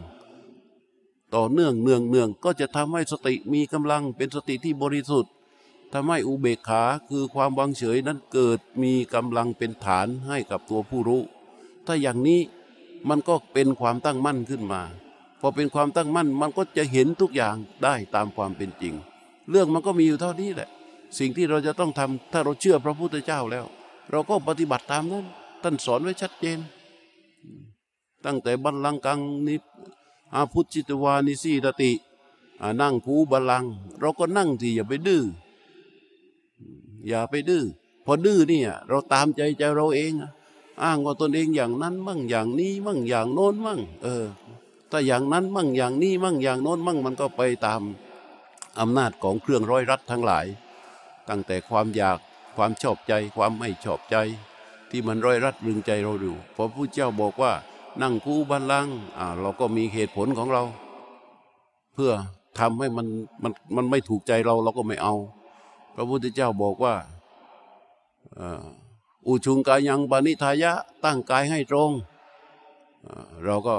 [1.34, 5.32] ต่อเนื่องเนืองเนืองก็จะทำให้สติมีกำลังเป็นสติที่บริสุทธิ์
[5.92, 11.22] ทำให้อุเบกขาคือความวางเฉยนั้นเกิดมีกำลังเป็นฐานให้กับตัวผู้รู้
[11.86, 12.40] ถ้าอย่างนี้
[13.08, 14.82] มันก็เป็นความตั้งมั่นขึ้นมา
[15.40, 18.94] พอเป็นความตั้งมั่นมันก็จะเห็นทุกอย่างได้ตามความเป็นจริง
[19.50, 20.68] เรื่องมันก็มีอยู่เท่านี้แหละ
[21.18, 23.66] สิ่งที่เราจะต้องทำถ้าเราเชื่อพระพุทธเจ้าแล้ว
[24.10, 25.24] เราก็ปฏิบัติตามนั้น
[25.62, 26.58] ท่านสอนไว้ชัดเจน
[28.24, 29.56] ตั้งแต่บัลลังกังนิ
[30.34, 31.92] อาพุทธิตวานิสีตติ
[32.80, 33.64] นั่งคูบัลลัง
[34.00, 35.24] เราก็นั่งที่อย่าไปดื้อ
[37.08, 37.64] อย่าไปดื้อ
[38.04, 40.30] พอดื้อเนี่ย เราตามใจใจเราเองอะ
[40.82, 44.24] อ้างว่าตนเองอย่างนั้นมั่งอย่างนี้มั่งอย่างโน้นมั่ง เออ
[44.90, 47.80] ถ้าอย่างนั้นมั่งอย่างนี้มั่งอย่างโน้นมั่งมันก็ไปตาม
[48.80, 50.46] อำนาจของเครื่องร้อยรัดทั้งหลาย
[51.28, 52.18] ตั้งแต่ความอยาก
[52.56, 54.16] ความชอบใจความไม่ชอบใจ
[54.90, 57.52] ที่มันร้อยรัดรึงใจเราอยู่พอผู้เจ้าบอกว่า
[58.02, 58.88] นั่งคู่บัลลัง
[59.18, 60.62] อ่าเราก็มีเหตุผลของเรา
[61.94, 62.12] เพื่อ
[62.58, 63.06] ทำให้มัน
[63.42, 65.14] มันมันไม่ถูกใจเราเราก็ไม่เอา
[65.94, 66.94] พระพุทธเจ้าบอกว่า
[68.38, 68.64] อ่อ
[69.26, 70.72] อุชุงกายังปานิทายะ
[71.04, 71.90] ตั้งกายให้ตรง
[73.44, 73.76] เราก็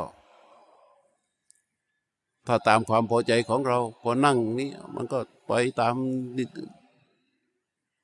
[2.47, 5.95] ถ้าตามความพอใจของเราพอนั่งนี้มันก็ไปตาม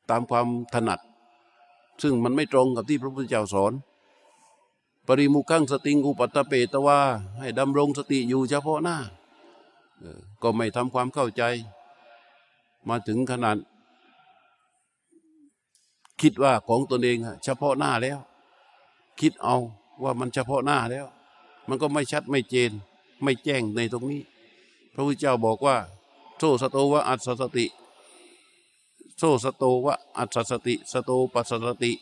[0.10, 1.00] ตามความถนัด
[2.02, 3.74] ซึ่งมันไม่ตรงกับที่พระพุทธเจ้าสอน
[5.08, 7.00] ปริมุขังสติงอุปัตเปตวา
[7.40, 8.98] ให้ดำรงสติอยู่เฉพาะหน้า
[10.42, 11.44] ก็ไม่ทำความเข้าใจ
[12.88, 13.58] มาถึงขนาด
[16.22, 18.20] คิดว่าของตนเองอะเฉพาะหน้าแล้ว
[19.20, 19.58] คิดเอา
[20.04, 21.06] ว่ามันเฉพาะหน้าแล้ว
[21.68, 22.72] มันก็ไม่ชัดไม่เจน
[23.24, 24.22] ไม่แจ้งในตรงนี้
[24.94, 25.78] พระพุทธเจ้าบอกว่า
[26.38, 27.66] โซสโตวะอัสสติ
[29.18, 31.94] โซสโตวะอัสสติ สโตปัสสสติ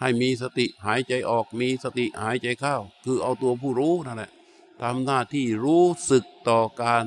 [0.00, 4.30] ให้มีสติหายใจออกมีสติหายใจเข้า คือเอาตัวผู้รู้นั่นแหละ
[4.80, 7.04] ทำหน้าที่รู้สึกต่อการ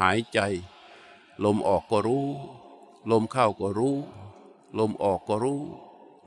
[0.00, 0.40] หายใจ
[1.44, 2.26] ลมออกก็รู้
[3.10, 3.96] ลมเข้าก็รู้
[4.78, 5.60] ลมออกก็รู้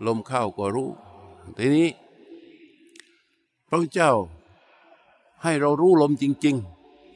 [0.06, 0.90] ลมเข้าก็รู้
[1.58, 1.90] ทีนี้
[3.70, 4.12] พระเจ้า
[5.44, 6.56] ให้เรารู้ลมจริง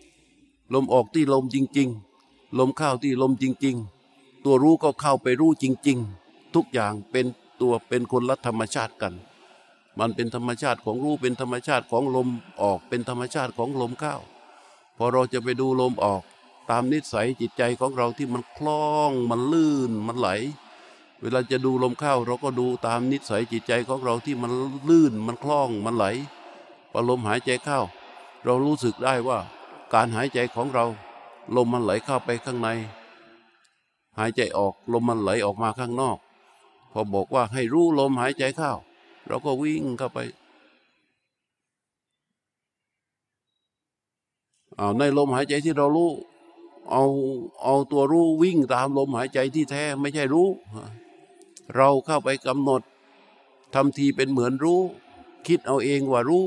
[0.06, 1.90] ๆ ลมออกที่ลมจริง
[2.24, 3.76] ๆ ลมเข้าที่ลมจริง
[4.12, 7.26] ๆ ตัวรู้ก็เข้าไปรู้จริง ๆ ทุกอย่างเป็น
[7.62, 9.14] ตัวเป็นคนละธรรมชาติกัน
[10.00, 12.28] มันเป็นธรรมชาติของรู้เป็นธรรมชาติของลม
[12.62, 14.16] ออกเป็นธรรมชาติของลมเข้า
[14.98, 16.22] พอเราจะไปดูลมออก
[16.70, 20.30] ตามนิสัยจิตใจของเราที่มันคล่องมันลื่นมันไหล
[21.22, 24.52] เวลาจะดูลมเข้าเราก็ดูตามนิสัยจิตใจของเราที่มัน
[24.90, 26.06] ลื่นมันคล่องมันไหล
[26.92, 27.80] พอลมหายใจเข้า
[28.44, 29.40] เรารู้สึกได้ว่า
[29.94, 30.86] การหายใจของเรา
[31.56, 32.70] ลมมันไหลเข้าไปข้างใน
[34.18, 36.18] หายใจออกลมมันไหลออกมาข้างนอก
[36.92, 38.72] พอบอกว่าให้รู้ลมหายใจเข้า
[39.28, 40.20] เราก็วิ่งเข้าไป
[44.78, 46.12] เอาในลมหายใจที่เรารู้
[46.92, 47.04] เอา
[47.64, 50.48] เอาตัวรู้วิ่งตามลมหายใจที่แท้ไม่ใช่รู้
[51.76, 52.82] เราเข้าไปกำหนด
[53.74, 54.82] ทำทีเป็นเหมือนรู้
[55.48, 56.46] คิดเอาเองว่ารู้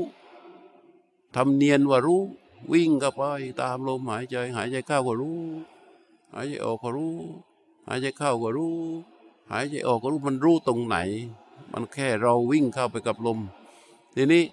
[1.35, 2.21] ทำเนียนว่ารู้
[2.71, 3.23] วิ่งเข้าไป
[3.61, 5.41] ตามลมหายใจ หายใจเข้าก็รู้
[6.33, 7.15] หายใจออกก็รู้
[7.87, 8.77] หายใจเข้าก็รู้
[9.51, 10.97] หายใจออกก็รู้มันรู้ตรงไหน
[11.71, 13.39] มันแค่เราวิ่งเข้าไปกับลม
[14.15, 14.43] ทีนี้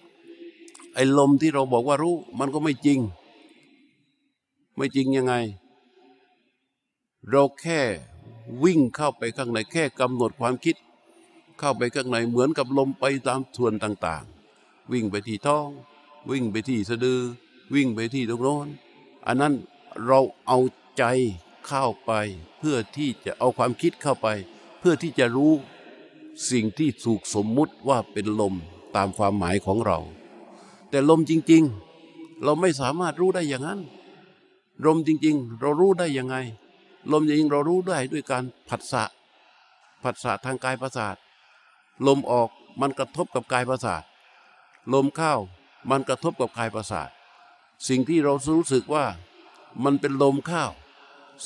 [0.95, 2.99] ไอ้ลมที่เราบอกว่ารู้ มันก็ไม่จริง
[4.77, 5.35] ไม่จริงยังไง
[7.29, 7.81] เราแค่
[8.65, 10.77] วิ่งเข้าไปข้างในแค่กำหนดความคิด
[11.59, 15.69] เข้าไปข้างในเหมือนกับลมไปตามส่วนต่างๆ วิ่งไปที่ท้อง
[16.31, 17.21] วิ่งไปที่สะดือ
[17.75, 18.69] วิ่งไปที่ตรงโน้น
[19.27, 19.55] อันนั้น
[20.07, 20.59] เราเอา
[20.99, 21.05] ใจ
[21.67, 22.13] เข้าไป
[22.59, 24.29] เพื่อที่จะเอาความคิดเข้าไป
[24.79, 25.53] เพื่อที่จะรู้
[26.51, 28.55] สิ่งที่ถูกสมมุติว่าเป็นลม
[28.97, 29.99] ตามความหมายของเรา
[30.91, 31.63] แต่ลมจริง
[32.05, 33.81] ๆ เราไม่สามารถรู้ได้อย่างนั้น
[34.87, 36.37] ลมจริง ๆ เรารู้ได้ยังไง
[37.13, 39.05] ลมจริงเรารู้ได้ด้วยการผัสสะ
[40.03, 41.17] ผัสสะทางกายประสาท
[42.07, 42.49] ลมออก
[42.81, 44.03] มันกระทบกับกายประสาท
[44.95, 45.35] ลมเข้า
[45.91, 47.09] มันกระทบกับกายประสาท
[47.89, 49.05] สิ่งที่เรารู้สึกว่า
[49.85, 50.65] มันเป็นลมเข้า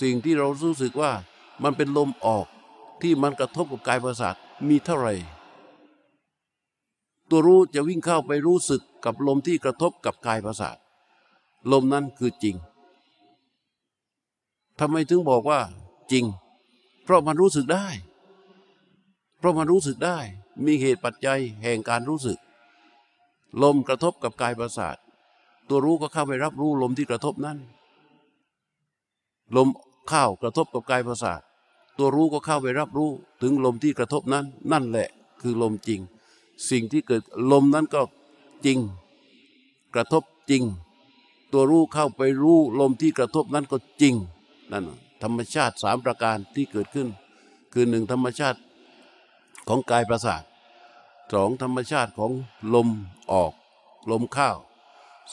[0.01, 1.13] สิ่งที่เรารู้สึกว่า
[1.63, 2.47] มันเป็นลมออก
[3.03, 4.35] ที่มันกระทบกับกายประสาท
[4.69, 5.15] มีเท่าไหร่
[7.29, 10.77] ตัวรู้จะวิ่งเข้าไปรู้สึกกับลมที่กระทบกับกายประสาท
[11.73, 12.57] ลมนั้นคือจริง
[14.85, 15.61] ทำไมถึงบอกว่า
[16.13, 16.25] จริง
[17.05, 17.87] เพราะมันรู้สึกได้
[19.39, 20.19] เพราะมันรู้สึกได้
[20.65, 22.39] มีเหตุปัจจัยแห่งการรู้สึก
[23.63, 24.97] ลมกระทบกับกายประสาท
[25.69, 27.59] ตัวรู้ก็เข้าไปรับรู้ลมที่กระทบนั้น
[29.57, 29.69] ลม
[30.09, 31.41] เข้ากระทบกับกายประสาท
[31.99, 33.11] ตัวรู้ก็เข้าไปรับรู้
[33.43, 35.09] ถึงลมที่กระทบนั้น นั่นแหละ
[35.41, 36.01] คือลมจริง
[36.71, 38.03] สิ่งที่เกิดลมนั้นก็
[38.65, 38.79] จริง
[39.95, 40.63] กระทบจริง
[41.53, 44.17] ตัวรู้เข้าไปรู้ลมที่กระทบนั้นก็จริง
[44.71, 44.85] นั่น
[45.23, 47.09] ธรรมชาติสามประการที่เกิดขึ้น
[47.73, 48.61] คือหนึ่งธรรมชาติ
[49.69, 50.43] ของกายประสาท
[51.33, 52.33] สองธรรมชาติของ
[52.75, 52.89] ลม
[53.33, 53.53] ออก
[54.11, 54.51] ลมเข้า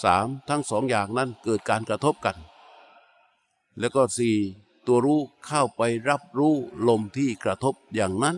[0.04, 2.38] สามทั้งสองอย่างนั้นเกิดการกระทบกัน
[3.80, 4.36] แล้วก็สี่
[4.88, 6.54] ตัวรู้เข้าไปรับรู้
[6.88, 8.36] ลมที่กระทบอย่างนั้น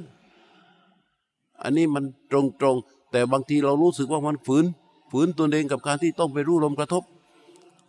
[1.62, 4.66] อันนี้มันตรงๆแต่บางทีเรารู้สึกว่ามันฝืน
[5.12, 7.04] ฝืนตนเองกับการที่ต้องไปรู้ลมกระทบ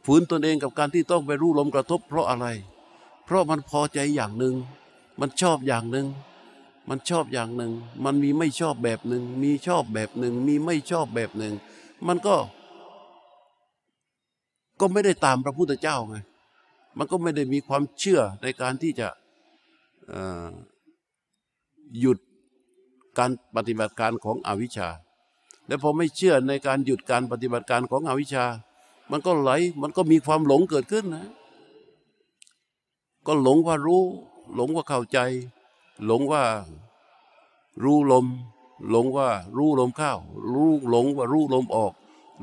[0.06, 2.46] ฝืนตนเองกับการที่ต้องไปรู้ลมกระทบ เพราะอะไร
[3.32, 4.54] ราะมันพอใจอย่างหนึ่ง
[5.20, 6.06] มันชอบอย่างหนึ่ง
[6.88, 7.72] มันชอบอย่างหนึ่ง
[8.04, 11.54] มันมีไม่ชอบแบบหนึ่ง มีชอบแบบหนึ่ง มีไม่ชอบแบบหนึ่ง
[12.06, 12.36] มันก็
[14.80, 16.16] ก็ไม่ได้ตามพระพุทธเจ้าไง
[16.98, 19.08] มันก็ไม่ได้มีความเชื่อในการที่จะ
[22.00, 22.18] หยุด
[23.18, 24.88] การปฏิบัติการของอวิชชา
[25.66, 28.44] และพอไม่เชื่อในการหยุดการปฏิบัติการของอวิชชา
[29.10, 29.50] มันก็ไหล
[29.82, 31.26] มันก็มีความหลงเกิดขึ้นนะ
[33.26, 34.04] ก็หลงว่ารู้
[34.54, 35.18] หลงว่าเข้าใจ
[36.06, 36.44] หลงว่า
[37.82, 38.26] รู้ลม
[38.90, 40.12] หลงว่ารู้ลมเข้า
[40.52, 41.92] รู้หลงว่ารู้ลมออก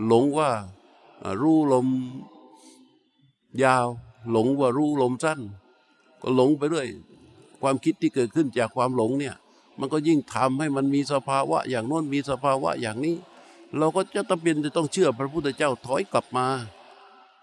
[0.07, 0.49] หลงว่า
[1.41, 1.87] รู้ลม
[3.63, 3.87] ยาว
[4.31, 5.39] หลงว่ารู้ลมสั้น
[6.21, 6.87] ก็หลงไปเรื่อย
[7.61, 9.35] ความคิดที่เกิดขึ้นจากความหลงเนี่ย
[9.79, 13.15] มันก็ยิ่งทำให้มันมีสภาวะ อย่างโน้นมีสภาวะอย่างนี้
[13.77, 16.47] เราก็จะต้องเป็นจะต้องเชื่อพระพุทธเจ้าถอยกลับมา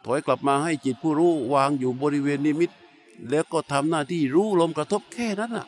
[0.06, 2.70] ถอยกลับมาให้จิตผู้รู้วางอยู่บริเวณนิมิต
[3.30, 5.66] แล้วก็ทำหน้าที่รู้ลมกระทบแค่นั้นน่ะ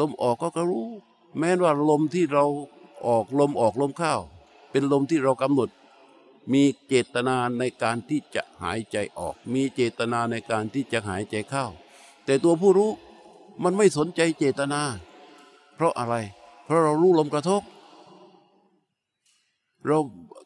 [0.00, 0.88] ลมออกก็กรู้
[1.38, 2.44] แม้ว่าลมที่เรา
[3.06, 4.14] ออกลมออกลมเข้า
[4.70, 5.68] เป็นลมที่เรากำหนด
[6.52, 11.66] มีเจตนาในการที่จะหายใจออก มีเจตนาในการที่จะหายใจเข้า
[12.24, 12.90] แต่ตัวผู้รู้
[13.62, 14.80] มันไม่สนใจเจตนา
[15.74, 16.14] เพราะอะไร
[16.64, 17.62] เพราะเรารู้ลมกระทบ
[19.86, 19.98] เรา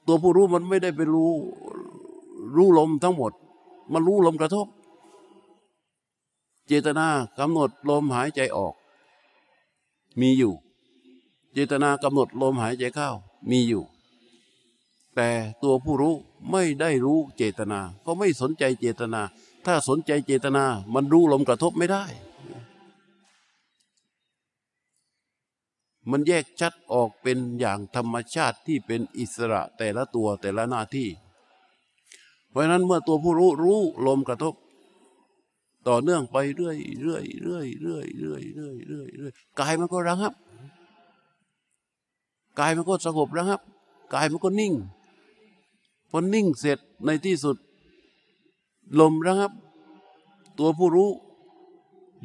[0.06, 1.32] ตัวผู้รู้มันไม่ได้ไปรู้
[2.56, 3.32] รู้ลมทั้งหมด
[3.92, 4.66] มันรู้ลมกระทบ
[6.68, 8.74] เจตนากำหนดลมหายใจออก
[10.20, 10.54] มีอยู่
[11.52, 13.09] เจตนากำหนดลมหายใจเข้า
[13.50, 13.85] มีอยู่
[15.14, 15.28] แต่
[15.62, 16.14] ตัวผู้รู้
[16.50, 19.22] ไม่ได้รู้เจตนา ก็ไม่สนใจเจตนา
[19.66, 22.04] ถ้าสนใจเจตนา มันรู้ลมกระทบไม่ได้
[26.11, 31.09] มันแยกชัดออกเป็นอย่างธรรมชาติที่เป็นอิสระแต่ละตัวแต่ละหน้าที่
[32.50, 34.54] เพราะฉะนั้นเมื่อตัวผู้รู้รู้ลมกระทบ
[35.86, 40.32] ต่อเนื่องไปเรื่อยเรื่อยเรื่อยเรื่อยเรื่อยเรื่อยเรื่อยเรื่อยกายมันก็ระงับ
[42.58, 43.60] กายมันก็สงบระงับ
[44.14, 44.74] กายมันก็นิ่ง
[46.10, 47.56] พอนิ่งเสร็จในที่สุด
[49.00, 49.52] ลมระงับ
[50.58, 51.10] ตัวผู้รู้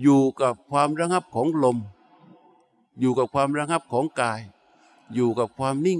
[0.01, 1.77] อยู่กับความระงับของลม
[2.99, 4.39] อยู่กับความระงับของกาย
[5.13, 5.99] อยู่กับความนิ่ง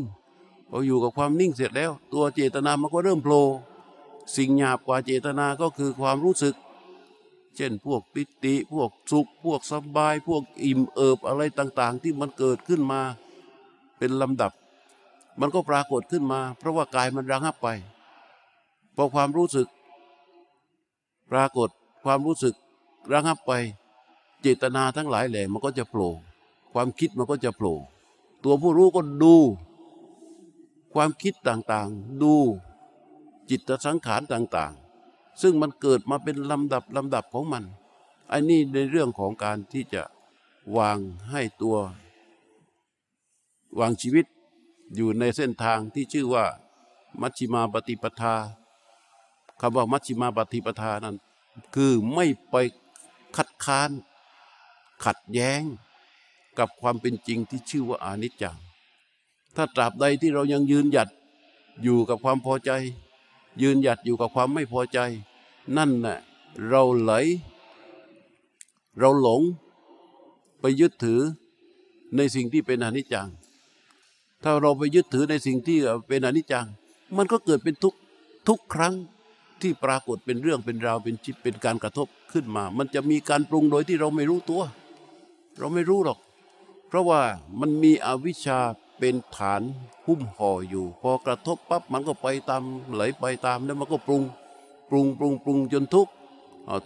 [0.70, 3.42] พออยู่กับความนิ่งเสร็จแล้ว ตัวเจตนามันก็เริ่มโผล่
[4.36, 6.56] สิ่งหยาบกว่าเจตนาก็คือความรู้สึก
[7.56, 13.02] เช่น พวกปิติ พวกสุข พวกสบาย พวกอิ่มเอิบอะไรต่างๆ ที่มันเกิดขึ้นมา
[13.98, 14.52] เป็นลำดับ
[15.40, 17.68] มันก็ปรากฏขึ้นมา เพราะว่ากายมันระงับไป
[18.96, 19.68] พอความรู้สึก
[21.32, 21.70] ปรากฏ
[22.04, 22.56] ความรู้สึก
[23.14, 23.52] ระงับไป
[24.42, 26.12] เจตนาทั้งหลายแหล่มันก็จะโผล่
[26.74, 27.78] ความคิดมันก็จะโผล่
[28.44, 29.36] ตัวผู้รู้ก็ดู
[30.94, 32.34] ความคิดต่างๆ ดู
[33.50, 34.83] จิตสังขารต่างๆ
[35.42, 37.64] ซึ่งมันเกิดมาเป็นลำดับลำดับของมัน
[38.32, 40.04] อันนี้ในเรื่องของการที่จะ
[40.78, 40.98] วาง
[41.30, 41.78] ให้ตัว
[43.80, 44.26] วางชีวิต
[44.96, 46.46] อยู่ในเส้นทางที่ชื่อว่า
[47.22, 48.36] มัชฌิมาปฏิปทา
[49.60, 51.16] คำว่ามัชฌิมาปฏิปทานั้น
[51.76, 52.56] คือไม่ไป
[53.36, 53.90] คัดค้าน
[55.06, 55.62] ขัดแย้ง
[56.60, 58.58] กับความเป็นจริงที่ชื่อว่าอานิจจัง
[59.56, 61.10] ถ้าตราบใดที่เรายังยืนหยัด
[61.84, 62.72] อยู่กับความพอใจ
[63.62, 65.00] ยืนหยัดอยู่กับความไม่พอใจ
[65.78, 66.18] นั่นน่ะ
[66.70, 67.12] เราไหล
[69.00, 69.42] เราหลง
[70.60, 71.22] ไปยึดถือ
[72.16, 73.30] ในสิ่งที่เป็นอนิจจัง
[74.44, 75.78] ถ้าเราไปยึดถือในสิ่งที่
[76.08, 76.68] เป็นอนิจจัง
[77.18, 77.94] มันก็เกิดเป็นทุก
[78.48, 78.94] ทุกครั้ง
[79.62, 84.62] ที่ปรากฏเป็นเรื่องเป็นราวเป็นจิตเป็นการกระทบขึ้นมา มันจะมีการปรุงโดยที่เราไม่รู้ตัว
[85.60, 86.20] เราไม่รู้หรอก
[86.88, 87.22] เพราะว่า
[87.60, 88.60] มันมีอวิชชา
[89.06, 89.62] เป็นฐาน
[90.06, 94.24] หุ้มห่ออยู่ พอกระทบปั๊บมันก็ไปตามไหลไปตามแล้วมันก็ปรุง
[94.90, 96.12] ปรุงปรุงปรุงจนทุกข์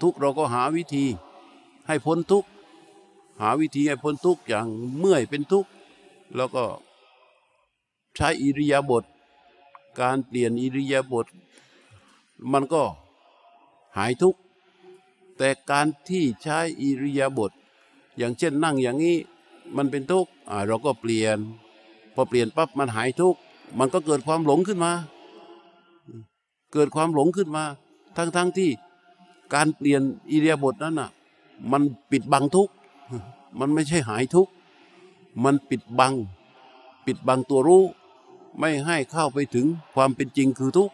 [0.01, 1.05] ทุกข์เราก็หาวิธี
[1.87, 2.47] ให้พ้นทุกข์
[3.41, 5.69] หาวิธีให้พ้นทุกข์อย่างเมื่อยเป็นทุกข์
[6.35, 6.63] แล้วก็
[8.15, 9.03] ใช้อิริยาบถ
[9.99, 11.25] การเปลี่ยนอิริยาบถ
[12.51, 12.83] มันก็
[13.97, 14.39] หายทุกข์
[15.37, 17.51] แต่การที่ใช้อิริยาบถ
[18.17, 19.17] อย่างเช่นนั่งอย่างนี้
[19.75, 20.31] มันเป็นทุกข์
[20.67, 21.39] เราก็เปลี่ยน
[22.19, 23.39] พอเปลี่ยนปั๊บมันหายทุกข์
[23.79, 24.91] มันก็เกิดความหลงขึ้นมา
[26.73, 27.63] เกิดความหลงขึ้นมา
[28.17, 28.69] ทั้งๆทที่
[29.53, 30.01] การเปลี่ยน
[30.31, 31.09] อิริยบถนั้นน่ะ
[31.71, 32.73] มันปิดบังทุกข์
[33.59, 34.51] มันไม่ใช่หายทุกข์
[35.43, 36.13] มันปิดบัง
[37.05, 37.83] ปิดบังตัวรู้
[38.59, 39.65] ไม่ให้เข้าไปถึง
[39.95, 40.91] ความเป็นจริงคือทุกข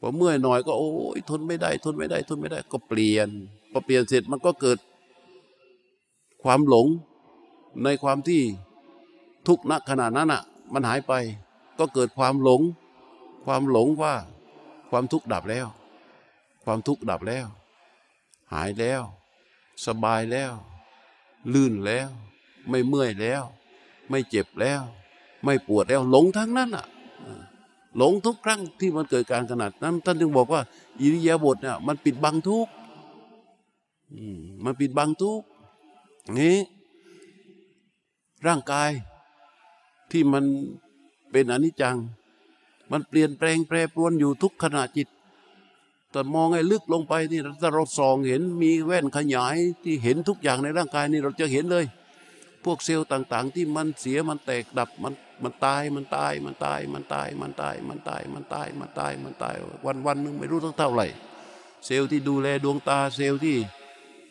[0.00, 3.28] พอเมื่อยหน่อยก็โอ้ยทนไม่ได้ ทนไม่ได้ ทนไม่ได้ ก็เปลี่ยน
[3.72, 4.78] พอเปลี่ยนเสร็จมันก็เกิด
[6.42, 6.86] ความหลง
[7.84, 8.42] ในความที่
[9.46, 11.12] ทุกข์ณขณะนั้นอะ มันหายไป
[11.78, 12.62] ก็เกิดความหลง
[13.44, 14.14] ความหลงว่า
[14.90, 15.66] ความทุกข์ดับแล้ว
[16.64, 17.46] ความทุกข์ดับแล้ว
[18.52, 19.02] หายแล้ว
[19.86, 20.52] สบายแล้ว
[21.54, 22.08] ลื่นแล้ว
[22.70, 23.42] ไม่เมื่อยแล้ว
[24.10, 24.82] ไม่เจ็บแล้ว
[25.44, 26.86] ไม่ปวดแล้ว หลงทั้งนั้นอะ
[27.96, 30.60] หลงทุกครั้งที่มันเกิดการขนาดนั้น ท่านจึงบอกว่า
[31.00, 32.66] อิริยาบถเนี่ยมันปิดบังทุก
[34.64, 35.42] มันปิดบังทุก
[36.38, 36.56] นี้
[38.46, 38.90] ร่างกาย
[40.10, 40.44] ที่มัน
[41.30, 41.96] เป็นอนิจจัง
[42.92, 45.08] มันเปลี่ยนแปลงแปรปรวนอยู่ทุกขณะจิต
[46.10, 51.84] แต่มองให้ลึกลงไปนี่ถ้าเราส่องเห็นมีแว่นขยายที่เห็นทุกอย่างในร่างกายนี่เราจะเห็นเลย
[52.64, 55.12] พวกเซลล์ต่างๆ ที่มันเสียมันแตกดับมัน
[55.42, 59.54] มันตายมันตายมันตายมันตายมันตายมันตายมันตายมันตายมันตาย
[59.86, 61.06] วันวันหนึ่งไม่รู้ตั้งเท่าไหร่
[61.86, 63.56] เซลล์ที่ดูแลดวงตาเซลล์ที่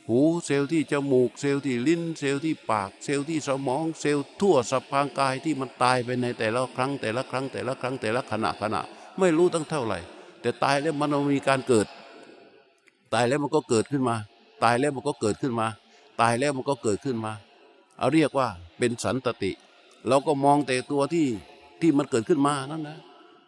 [0.09, 8.81] หูเซลล์ที่จมูกเซลล์ที่ลิ้นเซลล์ที่ปากเซลล์ที่สมองเซลล์ทั่วสรรพางกายที่มันตายไปในแต่ละครั้งแต่ละครั้งแต่ละครั้งแต่ละขณะขณะ
[9.19, 9.99] ไม่รู้ตั้งเท่าไหร่
[10.41, 11.87] แต่ตายแล้วมันมีการเกิด
[13.13, 14.15] ตายแล้วมันก็เกิดขึ้นมา
[14.63, 15.67] ตายแล้วมันก็เกิดขึ้นมา
[16.21, 17.33] ตายแล้วมันก็เกิดขึ้นมา
[17.99, 18.47] เอาเรียกว่า
[18.77, 19.51] เป็นสันตติ
[20.07, 21.27] เราก็มองแต่ตัวที่
[21.81, 22.99] ที่มันเกิดขึ้นมานั่นนะ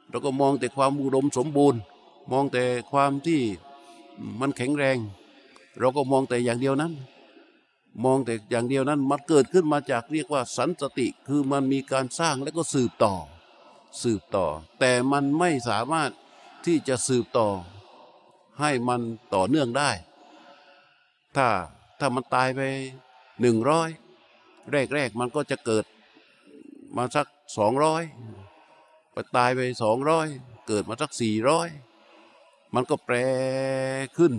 [0.10, 1.80] เราก็มองแต่ความอุดมสมบูรณ์
[2.32, 3.42] มองแต่ความที่
[4.40, 4.98] มันแข็งแรง
[5.80, 6.94] เราก็มองแต่อย่างเดียวนั้น
[8.04, 13.16] มองแต่อย่างเดียวนั้นมันเกิดขึ้นมาจากเรียกว่าสันตติคือมันมีการสร้างแล้วก็สืบต่อ
[14.04, 14.46] สืบต่อ
[14.80, 16.10] แต่มันไม่สามารถ
[16.66, 17.50] ที่จะสืบต่อ
[18.60, 19.02] ให้มัน
[19.34, 19.92] ต่อเนื่องได้
[21.36, 21.48] ถ้า
[22.00, 22.62] ถ้ามันตายไป
[23.42, 23.90] หนึ่งร้อย
[24.94, 25.86] แรกๆมันก็จะเกิด
[26.96, 28.04] มาสักสองร้อย
[29.14, 30.28] ไปตายไปสองร้อย
[30.68, 31.68] เกิดมาสักสี่ร้อย
[32.74, 33.16] มันก็แปร
[34.18, 34.34] ขึ้น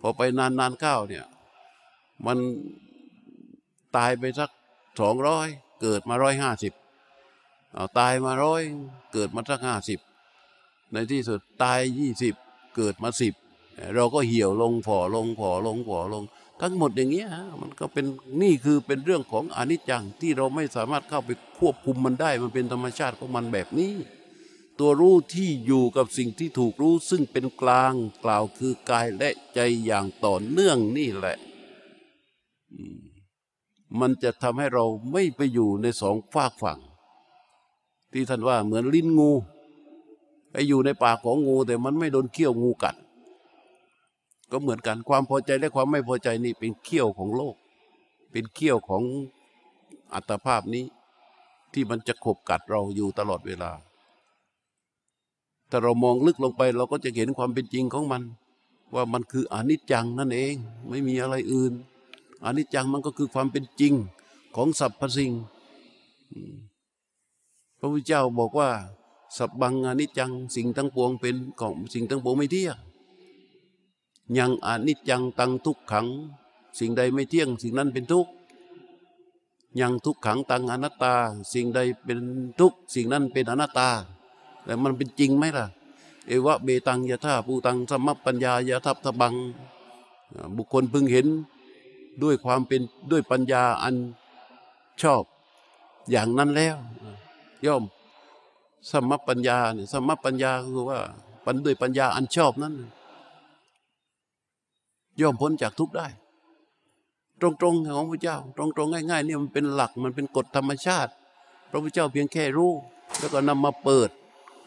[0.00, 1.26] พอไปนานๆเข้าเนี่ย
[2.26, 2.38] มัน
[3.96, 4.50] ตายไปสัก
[5.00, 5.46] สองร้อย
[5.80, 6.72] เกิดมาร้อยห้าสิบ
[7.74, 8.62] เอาตายมาร้อย
[9.12, 9.98] เกิดมาสักห้าสิบ
[10.92, 12.34] ในที่สุดตายยี่สิบ
[12.76, 13.34] เกิดมาสิบ
[13.94, 16.24] เราก็เหี่ยวลงฝ่อลงฝ่อลงฝ่อลง
[16.60, 18.06] ทั้งหมดอย่างเงี้ยฮะมันก็เป็น
[18.42, 23.92] นี่คือเป็นเรื่องของอนิจจังที่เราไม่สามารถเข้าไปควบคุมมันได้ มันเป็นธรรมชาติของมันแบบนี้
[24.80, 31.36] ตัวรู้ที่อยู่กับสิ่งที่ถูกรู้ซึ่งเป็นกลางกล่าวคือกายและใจอย่างต่อเนื่องนี่แหละ
[32.98, 33.00] ม
[34.00, 36.78] มันจะทำให้เราไม่ไปอยู่ในสองฝากฝั่ง
[38.12, 39.32] ที่ท่านว่าเหมือนลิ้นงู
[40.50, 42.96] ไปอยู่ในปากของงูแต่มันไม่โดนเขี้ยวงูกัด
[44.50, 47.56] ก็เหมือนกันความพอใจและความไม่พอใจนี่เป็นเขี้ยวของโลก
[48.30, 49.02] เป็นเขี้ยวของ
[50.14, 50.84] อัตภาพนี้
[51.72, 53.72] ที่มันจะขบกัดเราอยู่ตลอดเวลา
[55.70, 58.22] ถ้าเรามองลึกลงไปเราก็จะเห็นความเป็นจริงของมัน
[58.94, 60.54] ว่ามันคืออนิจจังนั่นเอง
[60.88, 61.72] ไม่มีอะไรอื่น
[62.44, 63.94] อนิจจังมันก็คือความเป็นจริง
[64.56, 65.32] ของสรรพสิ่ง
[67.78, 68.70] พระพุทธเจ้าบอกว่า
[69.36, 72.76] สับบังอนิจจังสิ่งทั้งปวงเป็นของสิ่งทั้งปวงไม่เที่ยง
[74.38, 76.06] ยังอนิจจังตังทุกขัง
[76.78, 78.32] สิ่งใดไม่เที่ยง สิ่งนั้นเป็นทุกข์
[79.80, 81.14] ยังทุกขังตังอนัตตา
[81.52, 82.18] สิ่งใดเป็น
[82.60, 83.90] ทุกข์สิ่งนั้นเป็นอนัตตา
[84.64, 85.66] แต่มันเป็นจริงไหมล่ะ
[86.26, 89.34] เอวะเบตังยะธาปูตังสมัปปัญญายะทัพทบัง
[90.56, 91.26] บุคคลพึงเห็น
[92.22, 92.80] ด้วยความเป็น
[93.10, 93.94] ด้วยปัญญาอัน
[95.02, 95.22] ชอบ
[96.10, 96.76] อย่างนั้นแล้ว
[97.66, 97.82] ย่อม
[98.90, 101.00] สมัปปัญญาเนี่ยสมัปปัญญาคือว่า
[101.44, 102.74] ปันด้วยปัญญาอันชอบนั้น
[105.20, 106.06] ย่อมพ้นจากทุกข์ได้
[107.40, 111.12] ตรงๆของพระเจ้า ตรงๆง่ายๆนี่มันเป็นหลักมันเป็นกฎธรรมชาติ
[111.70, 112.72] พระพุทธเจ้าเพียงแค่รู้
[113.18, 114.10] แล้วก็นำมาเปิด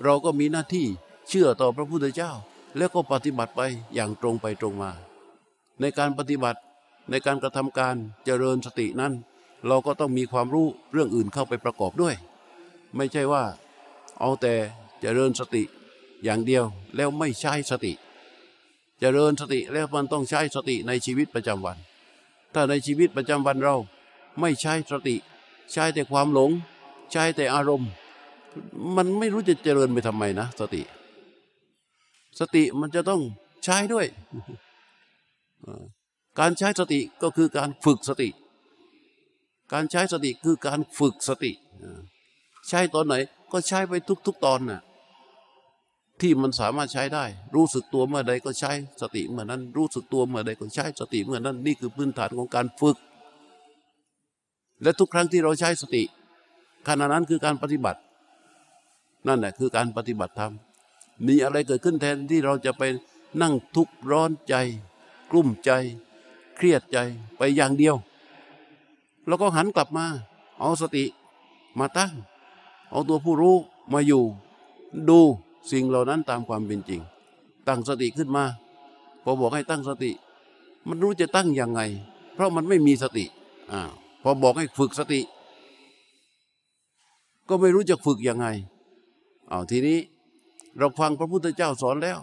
[0.03, 0.87] เราก็มีหน้าที่
[1.29, 2.31] เชื่อต่อพระพุทธเจ้า
[2.77, 3.61] แล้วก็ปฏิบัติไป
[3.93, 4.91] อย่างตรงไปตรงมา
[5.79, 6.59] ในการปฏิบัติ
[7.09, 7.95] ในการกระทำการ
[8.25, 9.13] เจริญสตินั้น
[9.67, 12.15] เราก็ต้องมีความรู้เรื่องอื่นเข้าไปประกอบด้วย
[12.95, 13.43] ไม่ใช่ว่า
[14.19, 14.53] เอาแต่
[15.01, 15.63] เจริญสติ
[16.23, 16.63] อย่างเดียว
[16.95, 17.93] แล้วไม่ใช้สติ
[18.99, 21.77] เจริญสติแล้วมันต้องใช้สติในชีวิตประจำวัน
[22.53, 23.75] ถ้าในชีวิตประจำวันเรา
[24.39, 25.15] ไม่ใช้สติ
[25.71, 26.51] ใช้แต่ความหลง
[27.11, 27.89] ใช้แต่อารมณ์
[28.97, 30.81] มันไม่รู้จะเจริญไปทำไมนะ สติ
[32.39, 33.21] สติมันจะต้อง
[33.63, 34.05] ใช้ด้วย
[36.39, 38.29] การใช้สติก็คือการฝึกสติ
[39.73, 41.51] การใช้สติคือการฝึกสติ
[42.69, 43.15] ใช้ตอนไหน
[43.51, 43.93] ก็ใช้ไป
[44.27, 44.81] ทุก ๆ ตอนน่ะ
[46.21, 47.25] ที่มันสามารถใช้ได้
[47.55, 52.97] รู้สึกตัวเมื่อใดก็ใช้สติเมื่อนั้น รู้สึกตัวเมื่อใดก็ใช้สติเมื่อนั้น นี่คือพื้นฐานของการฝึก
[54.83, 56.03] และทุกครั้งที่เราใช้สติ
[56.87, 57.99] ขณะนั้นคือการปฏิบัติ
[59.27, 60.53] นั่นแหละคือการปฏิบัติธรรม
[61.27, 62.83] มีอะไรเกิดขึ้นแทนที่เราจะไป
[63.41, 64.55] นั่งทุกข์ร้อนใจ
[65.31, 65.71] กลุ้มใจ
[66.55, 66.97] เครียดใจ
[67.37, 67.95] ไปอย่างเดียว
[69.27, 70.05] แล้วก็หันกลับมา
[70.59, 71.05] เอาสติ
[71.79, 72.13] มาตั้ง
[72.91, 73.55] เอาตัวผู้รู้
[73.93, 74.23] มาอยู่
[75.09, 75.19] ดู
[75.71, 77.01] สิ่งเหล่านั้นตามความเป็นจริง
[77.67, 78.43] ตั้งสติขึ้นมา
[79.23, 80.11] พอบอกให้ตั้งสติ
[80.87, 81.81] มันรู้จะตั้งยังไง
[82.33, 83.25] เพราะมันไม่มีสติ
[83.71, 83.81] อ่า
[84.23, 85.21] พอบอกให้ฝึกสติ
[87.49, 88.47] ก็ไม่รู้จะฝึกยังไง
[89.53, 89.99] เอาทีนี้
[90.77, 92.19] เราฟังพระพุทธเจ้าสอนแล้ว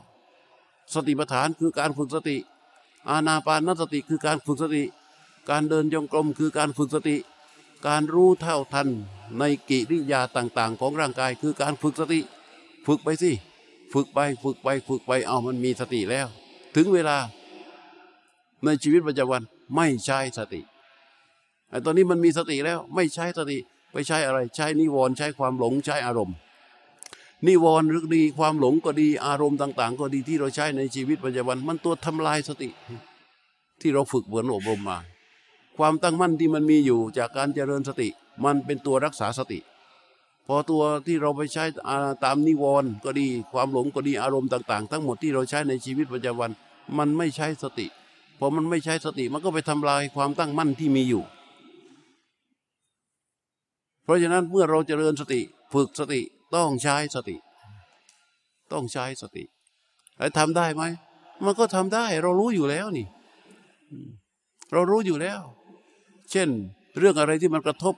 [0.95, 2.37] สติปัฏฐานคือการฝึกสติ
[3.09, 4.83] อาณาปานสติคือการฝึกสติ
[5.51, 7.17] การเดินจงกรมคือการฝึกสติ
[7.87, 8.89] การรู้เท่าทัน
[9.39, 12.21] ในกิริยาต่างๆ ของร่างกายคือการฝึกสติ
[12.87, 13.31] ฝึกไปสิ
[13.93, 16.27] ฝึกไปฝึกไปฝึกไปเอามันมีสติแล้ว
[16.75, 17.17] ถึงเวลา
[18.65, 19.43] ในชีวิตประจำวัน
[19.77, 20.61] ไม่ใช้สติ
[21.71, 23.59] ไอ้ตอนนี้มันมีสติแล้วไม่ใช้สติ
[23.93, 26.39] ไปใช้อะไร ใช้นิวรณ์ใช้ความหลงใช้อารมณ์
[27.47, 32.69] นิวรณ์หรือดีความหลงก็ดีอารมณ์ต่าง ๆ ก็ดีที่เราใช้ในชีวิตประจำวัน มันตัวทำลายสติ
[33.81, 34.99] ที่เราฝึกเหมือนอบรมมา
[35.77, 38.09] ความตั้งมั่นที่มันมีอยู่จากการเจริญสติ
[38.45, 39.59] มันเป็นตัวรักษาสติ
[40.47, 41.65] พอตัวที่เราไปใช้
[42.25, 46.51] ตามนิวรณ์ก็ดี ความหลงก็ดีอารมณ์ต่าง ๆ ทั้งหมดที่เราใช้ในชีวิตประจำวัน
[46.99, 47.87] มันไม่ใช้สติ
[48.39, 51.23] พอมันไม่ใช้สติมันก็ไปทำลายความตั้งมั่นที่มีอยู่
[54.05, 55.41] เพราะฉะนั้นเมื่อเราเจริญสติ
[55.73, 56.21] ฝึกสติ
[56.55, 57.37] ต้องใช้สติ
[58.73, 59.45] ต้องใช้สติ
[60.19, 60.83] แล้วทำได้ไหม
[61.45, 63.07] มันก็ทำได้ เรารู้อยู่แล้วนี่
[64.73, 65.41] เรารู้อยู่แล้ว
[66.31, 66.49] เช่น
[66.99, 67.95] เรื่องอะไรที่มันกระทบ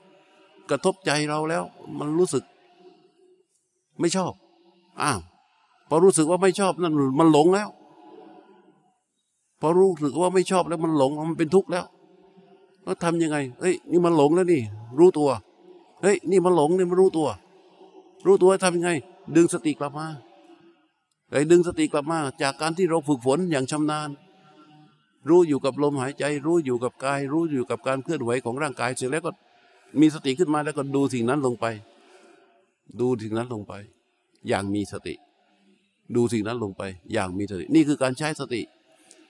[0.70, 1.62] กระทบใจเราแล้ว
[1.98, 2.44] มันรู้สึก
[4.00, 4.32] ไม่ชอบ
[5.02, 5.20] อ้าว
[5.88, 7.68] พอรู้สึกว่าไม่ชอบนั่นมันหลงแล้ว
[9.60, 11.84] พอรู้สึกว่าไม่ชอบแล้วมันหลงมันเป็นทุกข์แล้ว
[12.84, 14.62] แล้วทำยังไงเฮ้ยนี่มันหลงแล้วนี่
[14.98, 15.28] รู้ตัว
[16.02, 17.28] เฮ้ยนี่มันหลงนี่มันรู้ตัว
[18.26, 18.90] รู้ตัวทำยังไง
[19.36, 20.06] ดึงสติกลับมา
[21.30, 24.08] ไอ้ดึงสติกลับมา จากการที่เราฝึกฝนอย่างชำนาญ
[25.28, 29.30] รู้อยู่กับลมหายใจ รู้อยู่กับกาย รู้อยู่กับการเคลื่อนไหวของร่างกายเสร็จแล้วก็
[30.00, 31.66] มีสติขึ้นมาแล้วก็ดูสิ่งนั้นลงไป
[33.00, 33.72] ดูสิ่งนั้นลงไป
[34.48, 35.14] อย่างมีสติ
[36.16, 38.62] ดูสิ่งนั้นลงไป อย่างมีสติ นี่คือการใช้สติ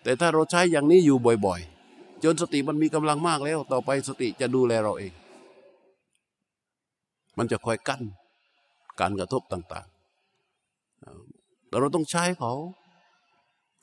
[0.02, 1.16] แต่ถ้าเราใช้อย่างนี้อยู่
[1.46, 1.60] บ่อย
[1.92, 5.12] ๆ จนสติมันมีกำลังมากแล้ว ต่อไปสติจะดูแลเราเอง
[7.38, 8.02] มันจะคอยกั้น
[9.00, 12.52] การกระทบต่างๆแต่เราต้องใช้เขา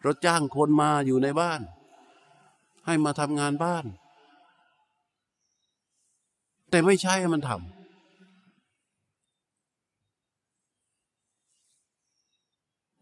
[0.03, 1.61] เราจ้างคนมาอยู่ในบ้าน
[2.85, 3.85] ให้มาทำงานบ้าน
[6.69, 7.79] แต่ไม่ใช่ให้มันทำ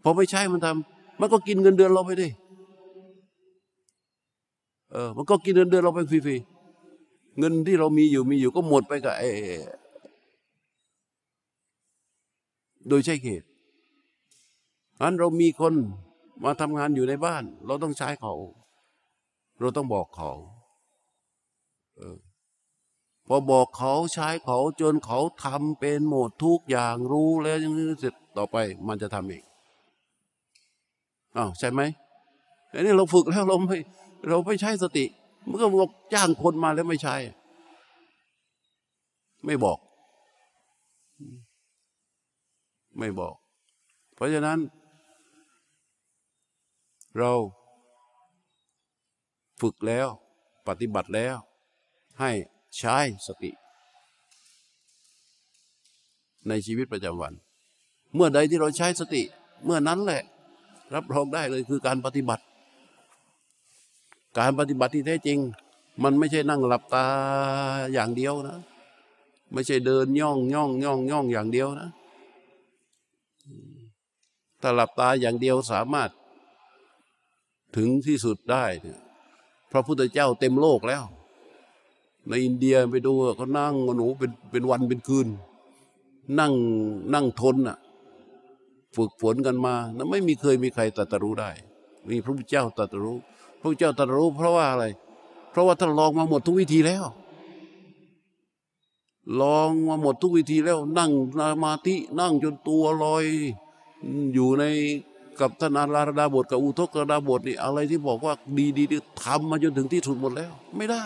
[0.04, 2.30] พอไม่ใช่มันทำมันก็กินเงินเดือนเราไปดิ
[4.92, 9.30] เออ มันก็กินเงินเดือนเราไปฟรีๆ เงินที่เรามีอยู่มีอยู่ก็หมดไปกับไอ้
[12.90, 13.48] โดยใช่เหตุ
[15.02, 15.74] อันเรามีคน
[16.44, 18.34] มาทำงานอยู่ในบ้าน เราต้องใช้เขา
[19.60, 20.32] เราต้องบอกเขา
[21.98, 22.18] เออ
[23.28, 28.58] พอบอกเขาใช้เขาจนเขาทำเป็นหมดทุกอย่างรู้แล้วยังเสร็จต่อไป
[28.88, 29.44] มันจะทำเอง
[31.38, 31.82] อ้าวใช่ไหม
[32.74, 33.78] อันนี้เราฝึกแล้วเราไม่
[34.30, 35.06] เราไม่ใช้สติ
[35.46, 37.16] เมันก็บอกจ้างคนมาแล้วไม่ใช่
[39.46, 39.78] ไม่บอก
[42.98, 43.36] ไม่บอก
[44.16, 44.60] เพราะฉะนั้น
[47.18, 47.32] เรา
[49.62, 50.08] ฝึกแล้ว
[50.68, 51.36] ปฏิบัติแล้ว
[52.20, 52.32] ให้
[52.78, 53.52] ใช้สติ
[56.48, 57.34] ในชีวิตประจำวัน
[58.16, 59.24] เมื่อใดที่เราใช้สติ
[59.66, 60.24] เมื่อนั้นแหละ
[60.96, 62.44] รับรองได้เลยคือการปฏิบัติ
[64.40, 65.40] การปฏิบัติที่แท้จริง
[66.04, 67.06] มันไม่ใช่นั่งหลับตา
[67.94, 68.58] อย่างเดียวนะ
[69.54, 71.90] ไม่ใช่เดินย่องย่องย่องย่องอย่างเดียวนะ
[74.62, 76.10] ถ้าหลับตาอย่างเดียวสามารถ
[77.76, 79.00] ถึงที่สุดได้เนี่ย
[79.72, 81.04] พระพุทธเจ้าเต็มโลกแล้ว
[82.30, 85.28] ในอินเดียไปดูอะเขานั่งหนูเป็นเป็นวันเป็นคืน
[86.40, 86.54] นั่ง
[87.14, 87.78] นั่งทนอะ
[88.96, 91.50] ฝึกฝนกันมาแล้วไม่มีเคยมีใครตรัสรู้ได้
[92.10, 93.18] มีพระพุทธเจ้าตรัสรู้
[93.60, 94.86] พระพุทธเจ้าตรัสรู้เพราะว่าอะไร
[95.52, 97.06] เพราะว่าท่านลองมาหมดทุกวิธีแล้ว
[99.42, 103.26] ลองมาหมดทุกวิธีแล้ว นั่งสมาธินั่งจนตัวลอย
[104.34, 104.64] อยู่ใน
[105.40, 111.06] กับท่านอาราดาบทกับอุทกรดาบทนี่อะไรที่บอกว่าดีดีดีทำมาจนถึงที่สุดหมดแล้ว ไม่ได้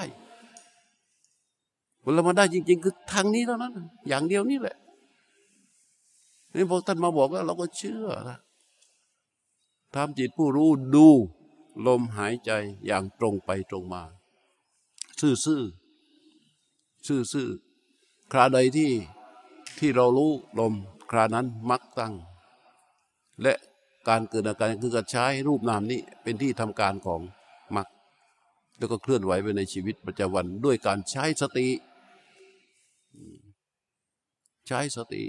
[2.02, 3.74] เวลามาได้จริง ๆ คือทางนี้เท่านั้น
[4.08, 4.76] อย่างเดียวนี่แหละ
[6.56, 8.40] นี่พอท่านมาบอกว่าเราก็เชื่อนะ
[9.94, 11.08] ทำจิตผู้รู้ดู
[11.86, 12.52] ลมหายใจ
[12.86, 14.04] อย่างตรงไปตรงมา
[15.20, 15.64] ซื่อซื่อ
[17.08, 17.48] ซื่อซื่อ
[18.32, 18.92] คราใดที่
[19.78, 20.74] ที่เรารู้ลม
[21.12, 22.14] ครานั้นมักตั้ง
[23.44, 23.54] และ
[24.10, 27.22] การเกิดอาการคือการใช้รูปนามนี้เป็นที่ทำการของ
[27.76, 27.88] มัก
[28.78, 31.68] แล้วก็เคลื่อนไหวไปในชีวิตประจำวันด้วยการใช้สติ
[34.68, 35.24] ใช้สติ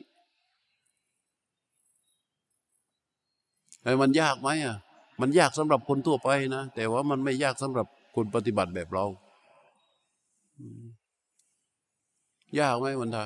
[3.82, 4.76] ไอ้มันยากไหมอะ
[5.20, 7.86] มันยากสำหรับคนทั่วไปนะ แต่ว่ามันไม่ยากสำหรับ
[8.16, 9.04] คนปฏิบัติแบบเรา
[12.60, 13.24] ยากไหมวันทา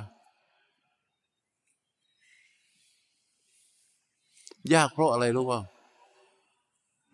[4.74, 5.60] ยากเพราะอะไรรู้ป่า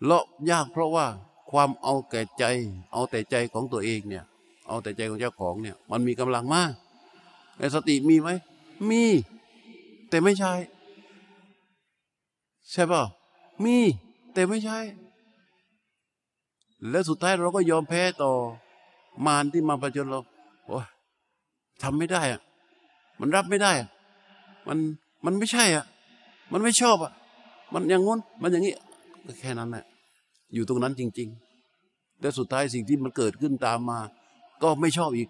[0.05, 1.07] เลาะยากเพราะว่า
[1.51, 2.45] ความเอาแก่ใจ
[2.93, 4.25] เอาแต่ใจของตัวเองเนี่ย
[4.69, 6.73] เอาแต่ใจของเจ้าของเนี่ย มันมีกำลังมาก
[7.59, 8.31] ไอ้สติมีไหม
[8.91, 9.05] มี
[10.09, 10.53] แต่ไม่ใช่
[12.73, 13.03] ใช่ป่ะ
[13.65, 13.77] มี
[14.35, 14.79] แต่ไม่ใช่
[16.91, 18.33] แล้วสุดท้ายเราก็ยอมแพ้ต่อ
[19.27, 20.21] มารที่มาประจนเรา
[20.67, 20.79] โอ้
[21.83, 22.41] ทำไม่ได้อะ
[23.21, 23.89] มันรับไม่ได้อะ
[24.69, 24.79] มัน
[25.25, 25.85] มันไม่ใช่อะ
[26.53, 27.13] มันไม่ชอบอะ
[27.73, 28.75] มันอย่างง้นมันอย่างนี้
[29.27, 29.85] ก็แค่นั้นแหละ
[30.55, 31.29] อยู่ตรงนั้นจริง
[31.75, 33.99] ๆและสุดท้ายสิ่งที่มันเกิดขึ้นตามมา
[34.63, 35.29] ก็ไม่ชอบอีก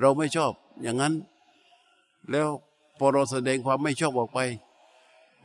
[0.00, 1.14] เราไม่ชอบ อย่างนั้น
[2.30, 2.48] แล้ว
[2.98, 4.38] พอเราแสดงความไม่ชอบออกไป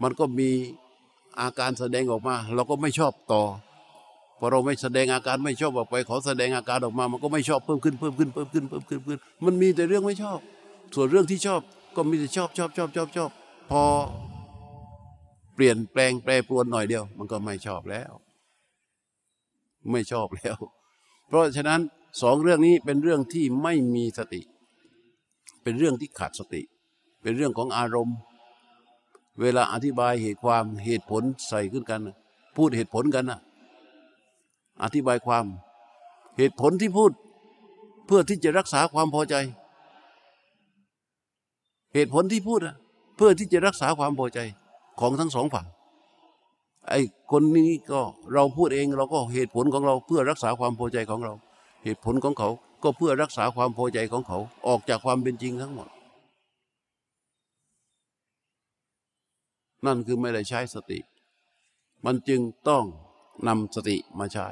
[0.02, 0.50] มันก็มี
[1.40, 3.44] อาการแสดงออกมา เราก็ไม่ชอบต่อ
[4.40, 10.40] พอเราไม่แสดงอาการไม่ชอบออกไปขอแสดงอาการออกมา มันก็ไม่ชอบเพิ่มขึ้นเพิ่มขึ้นเพิ่มขึ้นเพิ่มขึ้นเพิ่มขึ้นมันมีแต่เรื่องไม่ชอบ
[10.96, 11.62] ส่วนเรื่องที่ชอบ
[11.96, 13.30] ก็มีแต่ชอบชอบชอบชอบชอบ
[13.72, 13.84] พอ
[15.58, 18.12] เปลี่ยนแปลงแปรปรวนหน่อยเดียว มันก็ไม่ชอบแล้ว
[19.92, 20.58] ไม่ชอบแล้ว
[21.28, 21.82] เพราะฉะนั้น
[22.22, 24.42] สองเรื่องนี้เป็นเรื่องที่ไม่มีสติ
[25.64, 26.62] เป็นเรื่องที่ขาดสติ
[27.22, 28.18] เป็นเรื่องของอารมณ์
[29.42, 32.02] เวลาอธิบายเหตุความเหตุผลใส่ขึ้นกัน
[32.56, 33.40] พูดเหตุผลกันนะ
[34.84, 35.46] อธิบายความ
[36.38, 37.12] เหตุผลที่พูด
[38.06, 39.36] เพื่อที่จะรักษาความพอใจ
[41.94, 42.60] เหตุผลที่พูด
[43.16, 44.40] เพื่อที่จะรักษาความพอใจ
[45.00, 45.68] ของทั้งสองฝั่ง
[46.90, 47.00] ไอ้
[47.32, 48.02] คนนี้ก็
[48.34, 51.34] เราพูดเองเราก็เหตุผลของเราเพื่อรักษาความพอใจของเรา
[51.84, 52.50] เหตุผลของเขา
[52.84, 54.38] ก็เพื่อรักษาความพอใจของเขา
[54.68, 55.90] ออกจากความเป็นจริงทั้งหมด
[59.86, 61.00] นั่นคือไม่ได้ใช้สติ
[62.06, 62.84] มันจึงต้อง
[63.48, 64.48] นำสติมาใช้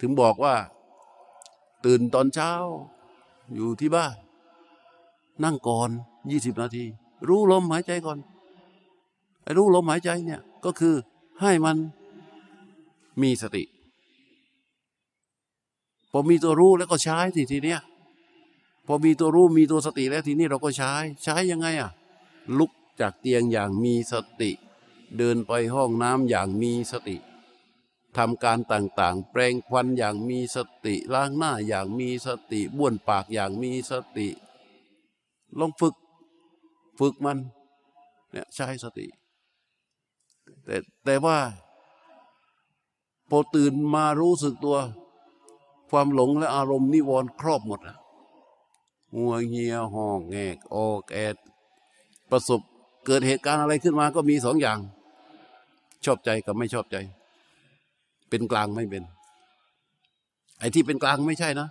[0.00, 0.54] ถึงบอกว่า
[1.84, 2.52] ตื่นตอนเช้า
[3.54, 4.16] อยู่ที่บ้าน
[5.44, 5.90] นั่งก่อน
[6.30, 6.84] ยี่สิบนาที
[7.28, 8.18] รู้ลมหายใจก่อน
[9.42, 10.94] ไอ้รู้ลมหายใจเนี่ยก็คือ
[11.40, 11.76] ให้มัน
[13.22, 13.64] มีสติ
[16.10, 17.80] พอมีตัวรู้แล้วก็ใช้ทีทีเนี้ย
[18.86, 20.92] พอมีตัวรู้มีตัวสติแล้วทีนี้เราก็ใช้
[21.22, 21.90] ใช้ยังไงอะ
[22.58, 22.70] ลุก
[23.00, 24.50] จากเตียงอย่างมีสติ
[25.16, 27.16] เดินไปห้องน้ำอย่างมีสติ
[28.16, 34.28] ทำการต่างๆ แปลงควันอย่างมีสติ ล้างหน้าอย่างมีสติบ้วนปากอย่างมีสติ
[35.58, 35.94] ลองฝึก
[36.98, 37.38] ฝึกมัน
[38.32, 39.06] เนี่ยใช้สติ
[40.64, 41.38] แต่แต่ว่า
[43.30, 44.76] พอตื่นมารู้สึกตัว
[45.90, 47.96] ความหลงและอารมณ์นิวรณ์ครอบหมดอะ
[49.14, 51.36] หัวเงียห้องแงกออกแอด
[52.30, 52.60] ประสบ
[53.06, 54.78] เกิดเหตุการณ์อะไรขึ้นมาก็มีสองอย่าง
[56.04, 56.96] ชอบใจกับไม่ชอบใจ
[58.28, 59.02] เป็นกลางไม่เป็น
[60.58, 61.68] ไอ้ที่เป็นกลางไม่ใช่นะ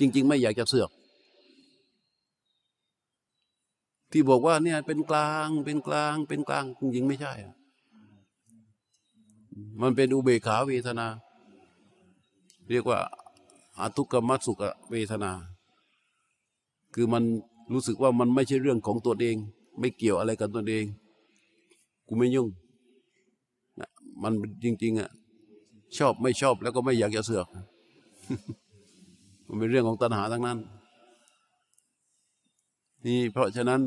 [0.00, 0.90] จริง ๆ ไม่อยากจะเสือก
[4.10, 7.32] ที่บอกว่าเนี่ยเป็นกลางเป็นกลางเป็นกลางจริงไม่ใช่
[9.80, 11.06] มันเป็นอุเบกขาเวทนา
[12.68, 12.98] เรียกว่า
[13.78, 15.32] อาทุกขมัสสุขเวทนา
[16.94, 17.22] คือมัน
[17.72, 19.36] รู้สึกว่ามันไม่ใช่เรื่องของตัวเอง
[19.78, 20.86] ไม่เกี่ยวอะไรกับตัวเอง
[22.06, 22.48] กูไม่ยุ่ง
[24.22, 24.32] มัน
[24.64, 25.10] จริง ๆอะ
[25.98, 27.46] ชอบไม่ชอบแล้วก็ไม่อยากจะเสือก
[29.46, 30.58] มันเป็นเรื่องของตัณหาทั้งนั้น
[33.06, 33.82] นี่เพราะฉะนั้น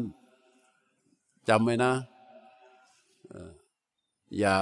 [1.50, 1.94] จำไว้นะ
[4.40, 4.58] อย่า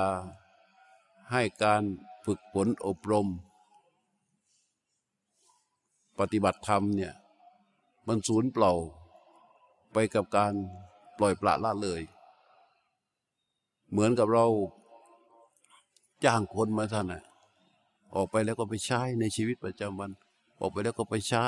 [1.31, 1.81] ให้การ
[2.25, 3.27] ฝึกฝนอบรม
[6.19, 7.13] ปฏิบัติธรรมเนี่ย
[8.07, 8.73] มันสูญเปล่า
[9.93, 10.53] ไปกับการ
[11.17, 12.01] ปล่อยปละละเลย
[13.91, 14.45] เหมือนกับเรา
[16.25, 17.23] จ้างคนมาท่านน่ะ
[18.15, 20.11] ออกไปแล้วก็ไปใช้ในชีวิตประจำวัน
[20.59, 21.47] ออกไปแล้วก็ไปใช้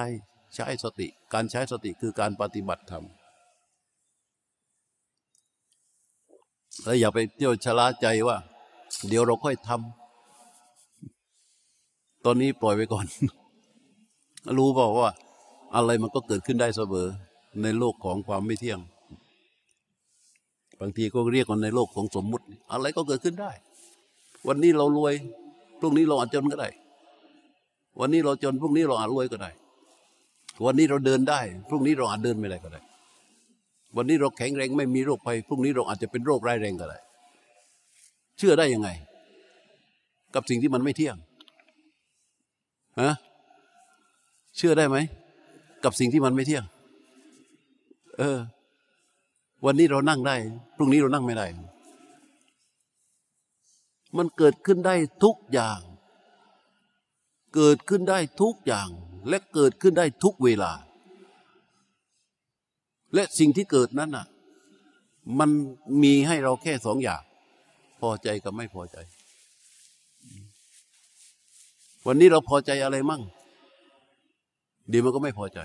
[0.55, 3.03] ใช้สติ การใช้สติคือการปฏิบัติธรรม
[6.83, 8.37] แล้วอย่าไปเที่ยวชะล่าใจว่า
[9.07, 13.05] เดี๋ยวเราค่อยทำตอนนี้ปล่อยไปก่อน
[14.57, 15.09] รู้เปล่าว่า
[15.75, 17.07] อะไรมันก็เกิดขึ้นได้เสมอ
[17.61, 18.79] ในโลกของความไม่เที่ยง
[20.79, 23.51] บางทีก็เรียกว่าในโลกของสมมุติ อะไรก็เกิดขึ้นได้
[24.47, 25.13] วันนี้เรารวย
[25.79, 26.69] พรุ่งนี้เราอาจจนก็ได้
[27.99, 29.51] วันนี้เราจนพรุ่งนี้เราอาจรวยก็ได้
[30.65, 32.81] วันนี้เราเดินได้ พรุ่งนี้เราอาจเดินไม่ได้ก็ได้
[33.97, 36.97] วันนี้เราแข็งแรงไม่มีโรคภัยพรุ่งนี้เราอาจจะเป็นโรคร้ายแรงก็ได้
[38.37, 38.89] เชื่อได้ยังไง
[40.35, 41.15] กับสิ่งที่มันไม่เที่ยง
[43.01, 43.13] ฮะ
[44.57, 44.97] เชื่อได้ไหม
[45.83, 46.63] กับสิ่งที่มันไม่เที่ยง
[48.17, 48.39] เออ
[49.65, 50.35] วันนี้เรานั่งได้
[50.75, 51.45] พรุ่งนี้เรานั่งไม่ได้
[54.17, 55.79] มันเกิดขึ้นได้ทุกอย่าง
[57.55, 58.89] เกิดขึ้นได้ทุกอย่าง
[59.29, 60.71] และเกิดขึ้นได้ทุกเวลา
[63.13, 64.25] และสิ่งที่เกิดนั้นน่ะ
[65.39, 65.49] มัน
[66.03, 67.21] มีให้เราแค่สองอย่าง
[68.01, 68.97] พอใจกับไม่พอใจ
[72.07, 73.21] วันนี้เราพอใจอะไรมั่ง
[74.89, 75.59] เดี๋ยวมันก็ไม่พอใจ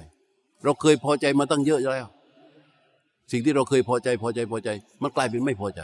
[0.65, 2.09] เราเคยพอใจมาตั้งเยอะแล้ว
[3.33, 4.69] สิ่งที่เราเคยพอใจพอใจพอใจ
[5.03, 5.81] มันกลายเป็นไม่พอใจ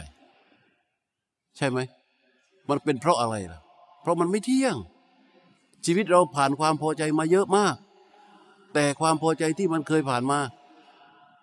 [1.57, 1.79] ใช่ไหม
[2.69, 3.61] มันเป็นเพราะอะไรล่ะ
[4.01, 4.75] เพราะมันไม่เที่ยง
[5.85, 7.75] ชีวิตเราผ่านความพอใจมาเยอะมาก
[8.73, 10.39] แต่ความพอใจที่มันเคยผ่านมา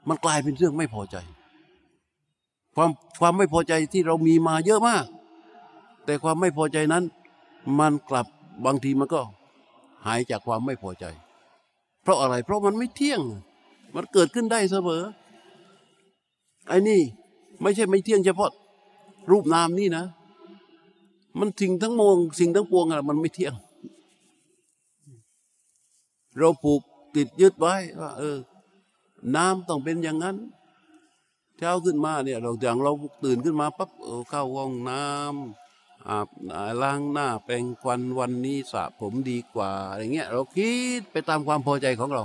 [0.09, 1.17] มันกลายเป็นเรื่องไม่พอใจ
[2.77, 2.91] ความ
[3.21, 5.05] ความไม่พอใจที่เรามีมาเยอะมาก
[6.05, 7.05] แต่ความไม่พอใจนั้น
[7.79, 8.27] มันกลับ
[8.65, 9.21] บางทีมันก็
[10.07, 11.05] หายจากความไม่พอใจ
[12.03, 13.21] เพราะอะไร เพราะมันไม่เที่ยง
[13.95, 15.03] มันเกิดขึ้นได้เสมอ
[16.69, 17.01] ไอ้นี่
[17.63, 18.51] ไม่ใช่ไม่เที่ยงเฉพาะ
[19.31, 20.05] รูปนามนี่นะ
[21.39, 23.55] มันสิ่งทั้งมวงสิ่งทั้งปวงอะมันไม่เที่ยง
[26.39, 26.81] เราผูก
[27.17, 28.39] ติดยึดไว้ว่าเออ
[29.37, 30.37] น้ำต้องเป็นอย่างนั้น
[31.59, 32.93] เช้าขึ้นมาเนี่ยเราอย่างเรา
[33.25, 36.29] ตื่นขึ้นมาปั๊บเออเข้าห้องน้ำอาบ
[36.83, 40.71] ล้างหน้าแปรงควันวันนี้สระผมดีกว่าอะไรเงี้ยเราคิ
[41.01, 42.23] ดไปตามความพอใจของเรา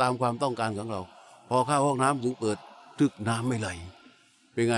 [0.00, 1.00] ตามความต้องการของเรา
[1.48, 2.58] พอเข้าห้องน้ำถึงเปิด
[2.98, 3.68] ทึกน้ำไม่ไหล
[4.52, 4.76] เป็นไง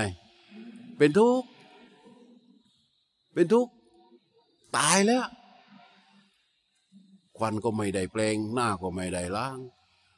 [0.97, 1.47] เป็นทุกข์
[3.33, 3.71] เป็นทุกข์
[4.77, 5.25] ตายแล้ว
[7.43, 9.57] ควันก็ไม่ได้แปลง หน้าก็ไม่ได้ล้าง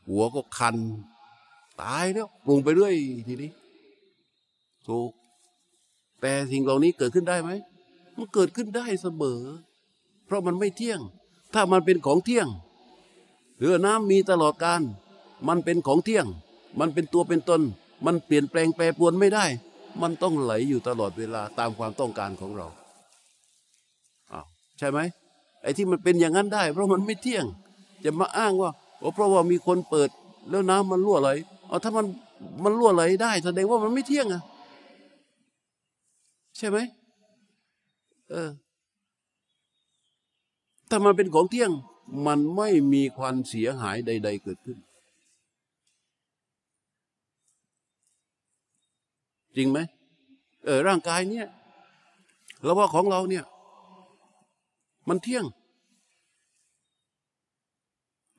[0.07, 0.75] หัวก็คัน
[1.81, 2.95] ตายแล้วปรุงไปเรื่อย
[3.27, 3.51] ทีนี้
[4.87, 5.11] ถูก
[6.21, 7.51] แต่สิ่งเหล่านี้เกิดขึ้นได้ไหม
[8.17, 9.41] มันเกิดขึ้นได้เสมอ
[10.25, 10.99] เพราะมันไม่เที่ยง
[11.53, 12.47] ถ้ามันเป็นของเที่ยง
[13.59, 14.81] เรือน้ำมีตลอดการ
[15.47, 16.25] มันเป็นของเที่ยง
[16.79, 17.61] มันเป็นตัวเป็นตน
[18.05, 19.45] มันเปลี่ยนแปลงแปรปรวนไม่ได้
[20.01, 22.67] มันต้องไหลอยู่ตลอดเวลาตามความต้องการของเรา
[24.33, 24.45] อ้าว
[24.77, 24.99] ใช่ไหม
[25.65, 27.45] ไอ้ที่มันเป็นอย่างนั้นได้ เพราะมันไม่เที่ยง
[28.03, 28.71] จะมาอ้างว่า
[29.13, 30.09] เพราะว่ามีคนเปิด
[30.49, 31.29] แล้วน้ำมันรั่วไหล
[31.67, 32.05] เอาถ้ามัน
[32.63, 34.41] มันรั่วไหลได้แสดงว่ามันไม่เที่ยงอะ
[36.57, 36.77] ใช่ไหม
[38.31, 38.49] เออ
[40.89, 41.71] ถ้ามันเป็นของเที่ยง
[42.27, 44.77] มันไม่มีควันเสียหายใด ๆ เกิดขึ้น
[49.55, 49.79] จริงไหม
[50.65, 51.47] เออร่างกายเนี่ย
[52.63, 53.45] เราว่าของเราเนี่ย
[55.09, 55.45] มันเที่ยง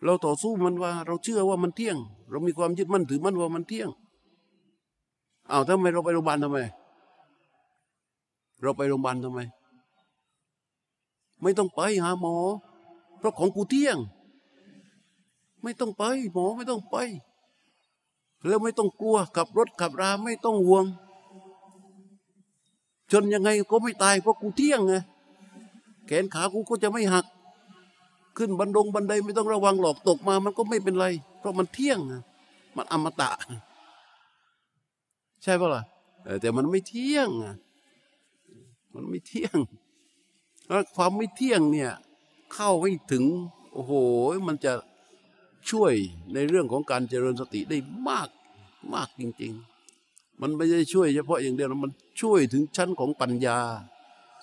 [0.04, 1.96] เราต่อสู้มันว่า เราเชื่อว่ามันเที่ยง
[2.30, 3.88] เรามีความยึดมั่นถือมั่นว่ามันเที่ยง
[5.50, 6.58] อ้าวทำไมเราไปโรงพยาบาลทำไม
[8.62, 9.40] เราไปโรงพยาบาลทำไม
[11.42, 12.36] ไม่ต้องไปหาหมอ
[13.18, 13.98] เพราะของกูเที่ยง
[15.62, 16.96] ไม่ต้องไป หมอไม่ต้องไป
[18.46, 20.84] แล้วไม่ต้องกลัวขับรถขับราไม่ต้องห่วง
[23.12, 24.94] จนยังไงก็ไม่ตายเพราะกูเที่ยงไง
[26.06, 27.26] แขนขากูก็จะไม่หัก
[28.36, 31.06] ขึ้นบันดงบันไดไม่ต้องระวังหลอกตกมา มันก็ไม่เป็นไร
[31.38, 31.98] เพราะมันเที่ยง
[32.76, 33.30] มันอมตะ
[35.42, 35.82] ใช่ปะล่ะ
[36.40, 37.28] แต่มันไม่เที่ยง
[38.94, 39.56] มันไม่เที่ยง
[40.66, 41.92] แล้วความไม่เที่ยงเนี่ย
[42.54, 43.24] เข้าไม่ถึง
[43.72, 43.92] โอ้โห
[44.48, 44.72] มันจะ
[45.70, 45.92] ช่วย
[46.34, 47.78] ในเรื่องของการเจริญสติได้
[48.08, 48.28] มาก
[48.94, 49.52] มากจริง
[49.96, 53.58] ๆ มันไม่ได้ช่วยเฉพาะอย่างเดียวมันช่วยถึงชั้นของปัญญา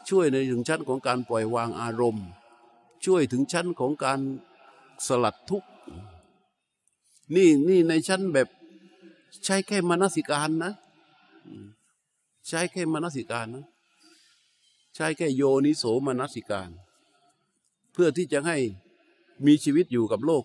[0.09, 2.25] ช่วยในถึงชั้นของการปล่อยวางอารมณ์
[3.05, 4.19] ช่วยถึงชั้นของการ
[5.07, 5.69] สลัดทุกข์
[7.35, 8.47] นี่นี่ในชั้นแบบ
[9.45, 10.73] ใช้แค่มนสิการนะ
[12.47, 13.65] ใช้แค่มนสิการนะ
[14.95, 16.69] ใช้แค่โยนิโสมนสิการ
[17.93, 18.57] เพื่อที่จะให้
[19.45, 20.43] มีชีวิตอยู่กับโลก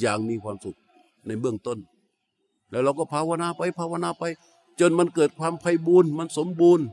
[0.00, 0.78] อย่างมีความสุข
[1.26, 1.78] ในเบื้องต้น
[2.70, 4.24] แล้วเราก็ภาวนาไปภาวนาไป
[4.80, 6.86] จนมันเกิดความไพบูรณ์มันสมบูรณ์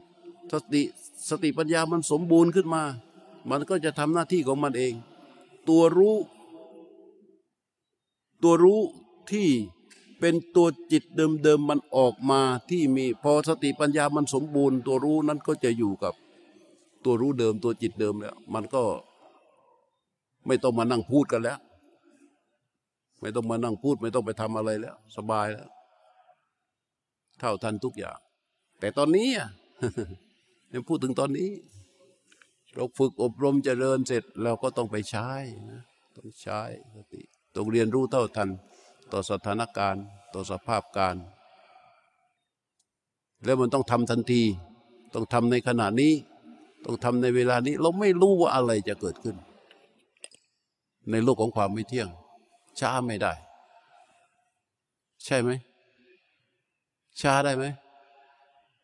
[0.51, 0.81] สติ
[1.29, 2.83] สติปัญญามันสมบูรณ์ขึ้นมา
[3.49, 4.93] มันก็จะทำหน้าที่ของมันเอง
[5.69, 6.15] ตัวรู้
[8.43, 8.81] ตัวรู้
[9.31, 9.47] ที่
[10.19, 16.13] เป็นตัวจิตเดิมๆมันออกมาที่มีพอสติปัญญามันสมบูรณ์ ตัวรู้นั้นก็จะอยู่กับ
[17.05, 18.83] ตัวรู้เดิมตัวจิตเดิมแล้ว มันก็
[20.47, 21.59] ไม่ต้องมานั่งพูดกันแล้ว
[23.21, 25.69] ไม่ต้องมานั่งพูด ไม่ต้องไปทำอะไรแล้ว สบายแล้ว
[27.39, 28.17] เท่าทันทุกอย่าง
[28.79, 29.29] แต่ตอนนี้
[30.71, 31.51] อ่ยพูดถึงตอนนี้
[32.75, 35.29] เราฝึกอบรมเจริญเสร็จเราก็ต้องไปใช้
[35.71, 35.81] นะ
[36.17, 36.61] ต้องใช้
[36.95, 37.21] สติ
[37.55, 38.49] ต้องเรียนรู้เท่าทัน
[39.11, 40.03] ต่อสถานการณ์
[40.33, 41.15] ต่อสภาพการ
[43.45, 44.43] แล้วมันต้องทำทันที
[45.13, 46.13] ต้องทำในขณะนี้
[46.85, 49.35] ต้องทำในเวลานี้ เราไม่รู้ว่าอะไรจะเกิดขึ้น
[51.11, 52.09] ในโลกของความไม่เที่ยง
[52.79, 53.33] ช้าไม่ได้
[55.25, 55.49] ใช่ไหม
[57.21, 57.65] ช้าได้ไหม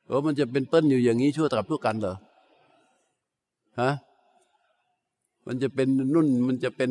[0.08, 2.16] เออมันจะเป็นเปิ้ลอยู่อย่างนี้ชั่วตราบชั่วกันเหรอ
[3.82, 3.91] ฮะ
[5.45, 6.89] มันจะเป็นนุ่น มันจะเป็น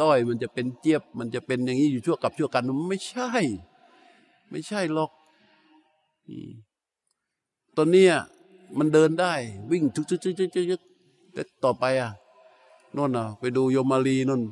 [0.00, 3.30] ต้อย มันจะเป็นเจี๊ยบ มันจะเป็นอย่างนี้อยู่ชั่วกับชั่วกันมันไม่ใช่
[4.50, 5.10] ไม่ใช่หรอก
[7.76, 8.06] ตอนนี้
[8.78, 9.32] มันเดินได้
[9.70, 10.80] วิ่งชุกชุกชุกชุกชุก
[11.32, 12.10] แต่ต่อไปอะ
[12.96, 14.42] น่นอะ ไปดูโยมาลีน่น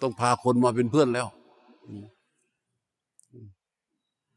[0.00, 1.26] ต้องพาคนมาเป็นเพื่อนแล้ว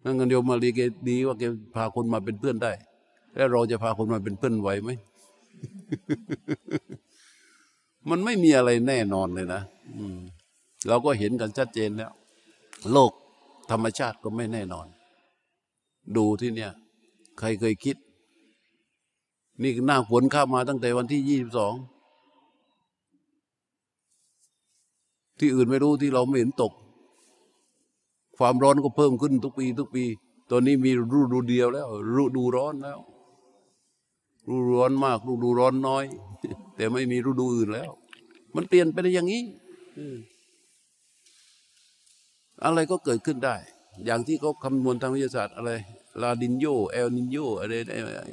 [0.04, 0.80] นั่นกันโยมมาลีแก
[1.10, 1.44] ดีว่าแก
[1.76, 2.72] พาคนมาเป็นเพื่อนได้
[3.36, 4.90] แล้วเราจะพาคนมาเป็นเพื่อนไหวไหม
[8.10, 9.62] มันไม่มีอะไรแน่นอนเลยนะ
[10.88, 12.12] เราก็เห็นกันชัดเจนแล้ว
[12.92, 13.12] โลก
[13.72, 14.88] ธรรมชาติก็ไม่แน่นอน
[16.16, 16.72] ดูที่เนี่ย
[17.40, 17.98] ใครเคยคิด
[19.62, 21.74] นี่หน้าฝนข้ามาตั้งแต่วันที่ยี่สิบสอง
[25.40, 26.72] ที่อื่นไม่รู้ที่เราไม่เห็นตก
[28.40, 30.04] ความร้อนก็เพิ่มขึ้นทุกปี ทุกปี
[30.52, 31.88] ตอนนี้มีฤดูเดียวแล้ว
[32.22, 33.00] ฤดูร้อนแล้ว
[34.50, 36.06] ฤดูร้อนมากฤดูร้อนน้อย
[36.76, 37.92] แต่ไม่มีฤดูอื่นแล้ว
[38.56, 39.44] มันเปลี่ยนไปได้อย่างนี้
[42.64, 43.56] อะไรก็เกิดขึ้นได้
[44.06, 45.72] อย่างที่เขาคำนวณทางวิทยาศาสตร์อะไร
[46.22, 47.74] ลาดินโย เอลนินโย อะไร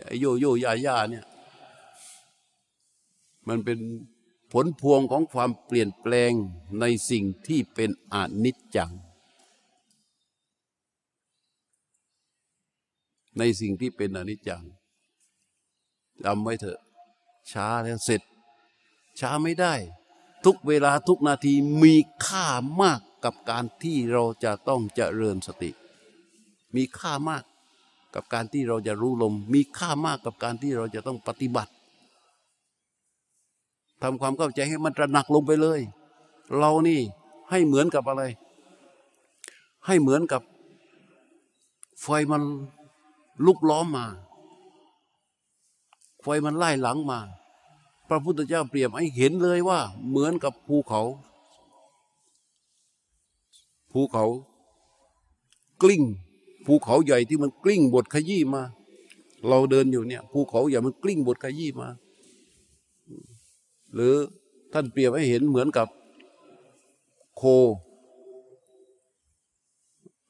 [0.07, 1.25] ไอโยโยยายาเนี่ย
[3.49, 3.79] มันเป็น
[4.53, 6.33] ผลพวงของความเปลี่ยนแปลง
[6.81, 8.93] ในสิ่งที่เป็นอนิจจัง
[13.39, 14.65] ในสิ่งที่เป็นอนิจจัง
[16.25, 16.81] จำไว้เถอะ
[17.53, 18.21] ช้าแล้วเสร็จ
[19.21, 19.75] ช้าไม่ได้
[20.45, 21.95] ทุกเวลาทุกนาทีมี
[22.27, 22.47] ค่า
[22.81, 25.71] มากกับการที่เราจะต้องเจริญสติ
[26.77, 27.45] มีค่ามาก
[28.15, 31.73] กับการที่เราจะรู้ลม มีค่ามากกับการที่เราจะต้องปฏิบัติ
[34.03, 35.81] ทำความเข้าใจให้มันตระหนักลงไปเลย
[36.59, 37.01] เรานี่
[37.51, 38.23] ให้เหมือนกับอะไร
[39.87, 40.43] ให้เหมือนกับ
[42.03, 42.43] ไฟมัน
[43.45, 44.07] ลุกล้อมมา
[46.23, 47.21] ไฟมันไล่หลังมา
[48.09, 49.79] พระพุทธเจ้าเปรียบให้เห็นเลยว่า
[50.09, 51.03] เหมือนกับภูเขา
[53.93, 54.25] ภูเขา
[55.83, 56.03] กลิ้ง
[56.67, 58.63] ภูเขาใหญ่ที่มันกลิ้งบทขยี้มา
[59.49, 61.89] เราเดินอยู่เนี่ย ภูเขาใหญ่มันกลิ้งบทขยี้มา
[63.95, 64.15] หรือ
[64.73, 65.89] ท่านเปรียบให้เห็นเหมือนกับ
[67.37, 67.43] โค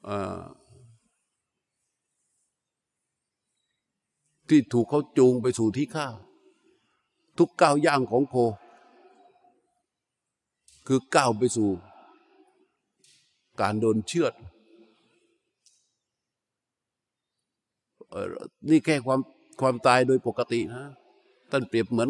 [0.07, 0.41] อ่า
[4.49, 6.07] ที่ถูกเขาจูงไปสู่ที่ฆ่า
[7.37, 8.35] ทุกก้าวย่างของโค
[10.87, 11.69] คือก้าวไปสู่
[13.61, 14.33] การโดนเชือด
[18.69, 19.19] นี่แค่ความ
[19.59, 20.83] ความตายโดยปกตินะ
[21.51, 22.09] ท่านเปรียบเหมือน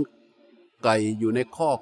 [0.83, 1.79] ไก่อยู่ในคอก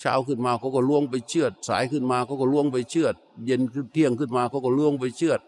[0.00, 3.14] เช้าขึ้นมาเขาก็ล่วงไปเชือด สายขึ้นมาเขาก็ล่วงไปเชือด
[3.46, 5.40] เย็นขึ้นเที่ยงขึ้นมาเขาก็ล่วงไปเชือด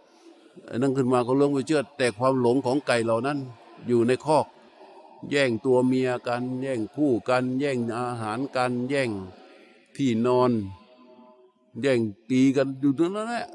[0.82, 3.38] นั่งขึ้นมาก็ล่วงไปเชือดแต่ความหลงของไก่เหล่านั้น
[3.86, 4.46] อยู่ในคอก
[5.30, 9.10] แย่งตัวเมียกัน แย่งคู่กัน แย่งอาหารกัน แย่ง
[9.96, 10.50] ที่นอน
[11.80, 12.00] แย่ง
[12.30, 13.46] ตีกันอยู่ตรงนั้นแหละ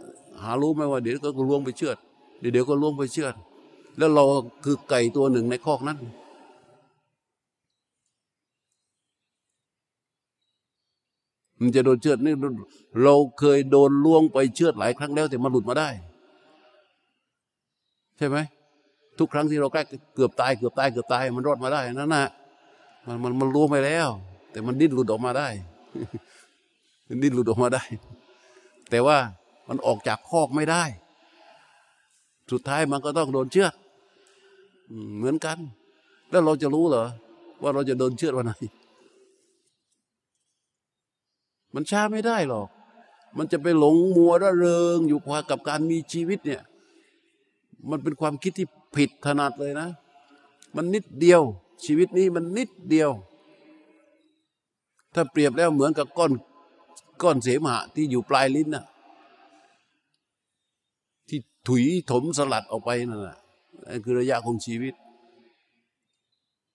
[0.41, 1.97] หารู้ไหมว่าเดี๋ยวก็ล่วงไปเชือด
[2.39, 3.33] เดี๋ยวก็ล่วงไปเชือด
[3.97, 4.23] แล้วเรา
[4.63, 5.99] คือไก่ตัวหนึ่งในคอกนั้น
[11.59, 12.33] มันจะโดนเชือดนี่
[13.03, 15.89] เราเคยโดนล่วงไปเชือดหลายครั้งแล้วแต่มาหลุดมาได้
[18.17, 18.37] ใช่ไหม
[19.19, 19.81] ทุกครั้งที่เราใกล้
[20.15, 22.25] เกือบตายเกือบตายเกือบตาย มันรอดมาได้นั่นนะ
[23.07, 24.09] มันมันมันรวมไปแล้ว
[24.51, 25.47] แต่มันดิ้นหลุดออกมาได้
[27.07, 27.83] มันดิ้นหลุดออกมาได้
[28.89, 29.17] แต่ว่า
[29.69, 30.83] มันออกจากคอกไม่ได้
[32.51, 33.73] สุดท้ายมันก็ต้องโดนเชือด
[35.17, 35.57] เหมือนกัน
[36.29, 37.05] แล้วเราจะรู้เหรอ
[37.61, 38.53] ว่าเราจะโดนเชือดวันไหน
[41.73, 42.67] มันช้าไม่ได้หรอก
[43.37, 46.63] มันจะไปหลงมัวระเริงอยู่กับการมีชีวิตเนี่ย
[47.89, 49.87] มันเป็นความคิดที่ผิดถนัดเลยนะ
[50.75, 51.41] มันนิดเดียว
[51.85, 53.11] ชีวิตนี้มันนิดเดียว
[55.13, 56.31] ถ้าเปรียบแล้วเหมือนกับก้อน
[57.23, 58.85] ก้อนเสมหะที่อยู่ปลายลิ้นน่ะ
[61.27, 63.37] ที่ถุยถมสลัดออกไปนั่นแหละ
[63.87, 64.93] นั่นคือระยะของชีวิต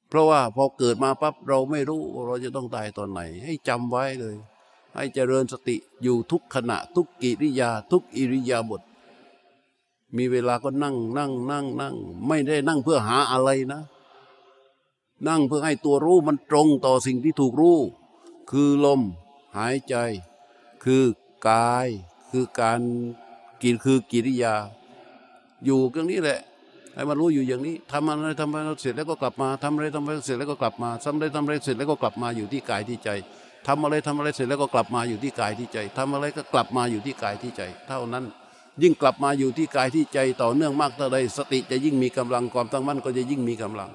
[0.08, 4.36] เพราะว่าพอเกิดมาปั๊บเราไม่รู้ว่าเราจะต้องตายตอนไหน ให้จำไว้เลย
[4.94, 8.82] ให้เจริญสติอยู่ทุกขณะ ทุกกิริยา ทุกอิริยาบถ
[10.16, 11.94] มีเวลาก็นั่งนั่งนั่งนั่ง
[12.26, 13.80] ไม่ได้นั่งเพื่อหาอะไรนะ
[15.28, 17.78] นั่งเพื่อให้ตัวรู้มันตรงต่อสิ่งที่ถูกรู้
[18.50, 19.00] คือลม
[19.56, 19.94] หายใจ
[20.84, 21.02] คือ
[21.48, 21.88] กาย
[22.30, 22.80] คือการ
[23.62, 24.54] กินคือกิริยา
[25.64, 26.40] อยู่ตรงนี้แหละ
[26.94, 33.10] ให้มันรู้อยู่อย่างนี้ทำอะไรทำอะไรเสร็จแล้วก็กลับมาทำอะไรทำอะไรเสร็จแล้วก็กลับมาทำอะไรทำอะไรเสร็จแล้วก็กลับมาอยู่ที่กายที่ใจ
[33.66, 38.24] ทำอะไรทำอะไรเสร็จแล้วก็กลับมาอยู่ที่กายที่ใจทำอะไรก็กลับมาอยู่ที่กายที่ใจ เท่านั้น
[38.82, 43.90] ยิ่งกลับมาอยู่ที่กายที่ใจต่อเนื่องมากเท่าใดสติจะยิ่งมีกำลังความตั้งมั่นก็จะยิ่งมีกำลัง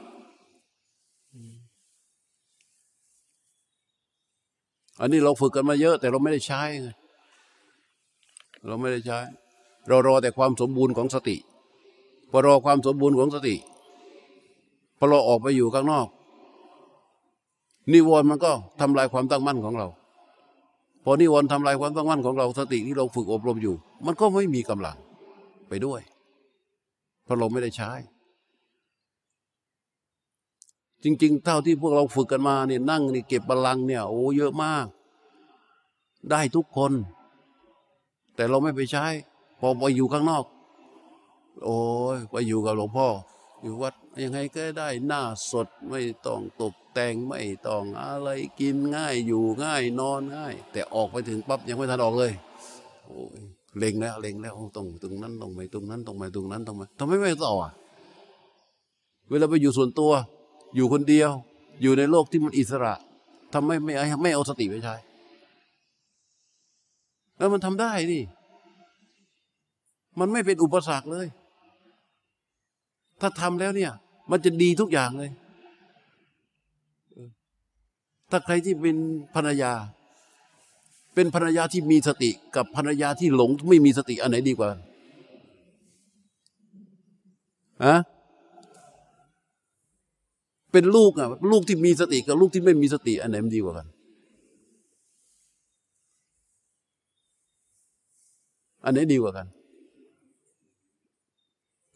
[4.99, 6.89] อันนี้เราฝึกกันมาเยอะแต่เราไม่ได้ใช้ไง
[8.67, 9.19] เราไม่ได้ใช้
[9.87, 11.37] เรารอแต่ความสมบูรณ์ของสติ
[12.31, 13.55] พอรอความสมบูรณ์ของสติ
[14.97, 16.07] พอเราออกไปอยู่ข้างนอก
[17.91, 19.87] นิวรณ์มันก็ทำลายความตั้งมั่นของเรา
[21.03, 23.75] พอนิวรณ์ทำลายความตั้งมั่นของเราสติที่เราฝึกอบรมอยู่
[24.05, 24.97] มันก็ไม่มีกำลัง
[25.69, 26.01] ไปด้วย
[27.23, 27.91] เพราะเราไม่ได้ใช้
[31.03, 34.85] จริง ๆ เท่าที่พวกเราฝึกกันมาเนี่ยนั่งนี่เก็บพลังเนี่ย โอ้เยอะมาก
[36.31, 36.91] ได้ทุกคน
[38.35, 39.05] แต่เราไม่ไปใช้
[39.59, 40.45] พอไปอยู่ข้างนอก
[41.63, 41.77] โอ้
[42.15, 43.07] ยไปอยู่กับหลวงพ่อ
[43.61, 43.93] อยู่วัด
[44.23, 48.29] ยังไงก็ได้หน้าสดไม่ต้องตก แต่งไม่ต้องอะไร
[48.59, 52.31] กินง่ายอยู่ง่ายนอนง่าย แต่ออกไปถึงปั๊บยังไม่ทันออกเลย
[53.05, 53.39] โอ้ย
[53.79, 57.73] เล็งแล้วเล็งแล้วตรงตรงนั้นตรงไปตรงนั้นตรงไปตรงนั้นตรงไปทำไมไม่ต่ออะ
[59.29, 60.11] เวลาไปอยู่ส่วนตัว
[60.75, 61.29] อยู่คนเดียว
[61.81, 62.93] อยู่ในโลกที่มันอิสระ
[63.53, 64.95] ทำไมไม่ไม่เอาสติไปใช้
[67.37, 68.19] แล้วมันทำได้ดิ
[70.19, 71.27] มันไม่เป็นอุปสรรคเลย
[73.21, 73.91] ถ้าทำแล้วเนี่ย
[74.31, 75.31] มันจะดีทุกอย่างเลย
[78.35, 78.97] ถ้าใครที่เป็น
[79.35, 79.73] ภรรยา
[81.15, 84.69] เป็นภรรยาที่มีสติกับภรรยาที่หลงไม่มีสติอันไหนดีกว่า
[87.85, 87.97] ฮะ
[90.71, 93.87] เป็นลูกอะลูกที่มีสติกับลูกที่ไม่มีสติอันไหนมันดีกว่ากัน
[98.85, 99.47] อันไหนดีกว่ากัน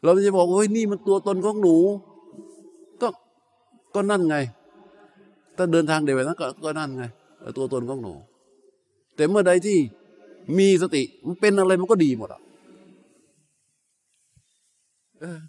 [0.03, 1.75] เราจะบอกว่านี่มันตัวตนของหนู
[3.01, 3.07] ก็
[3.95, 4.37] ก็นั่นไง
[5.57, 7.03] ถ้าเดินทางเดียวนั้นก็ก็นั่นไง
[7.57, 8.13] ตัวตนของหนู
[9.15, 9.77] แต่เมื่อใดที่
[10.57, 12.41] มีสติมันเป็นอะไรมันก็ดีหมดอะ
[15.19, 15.39] เออ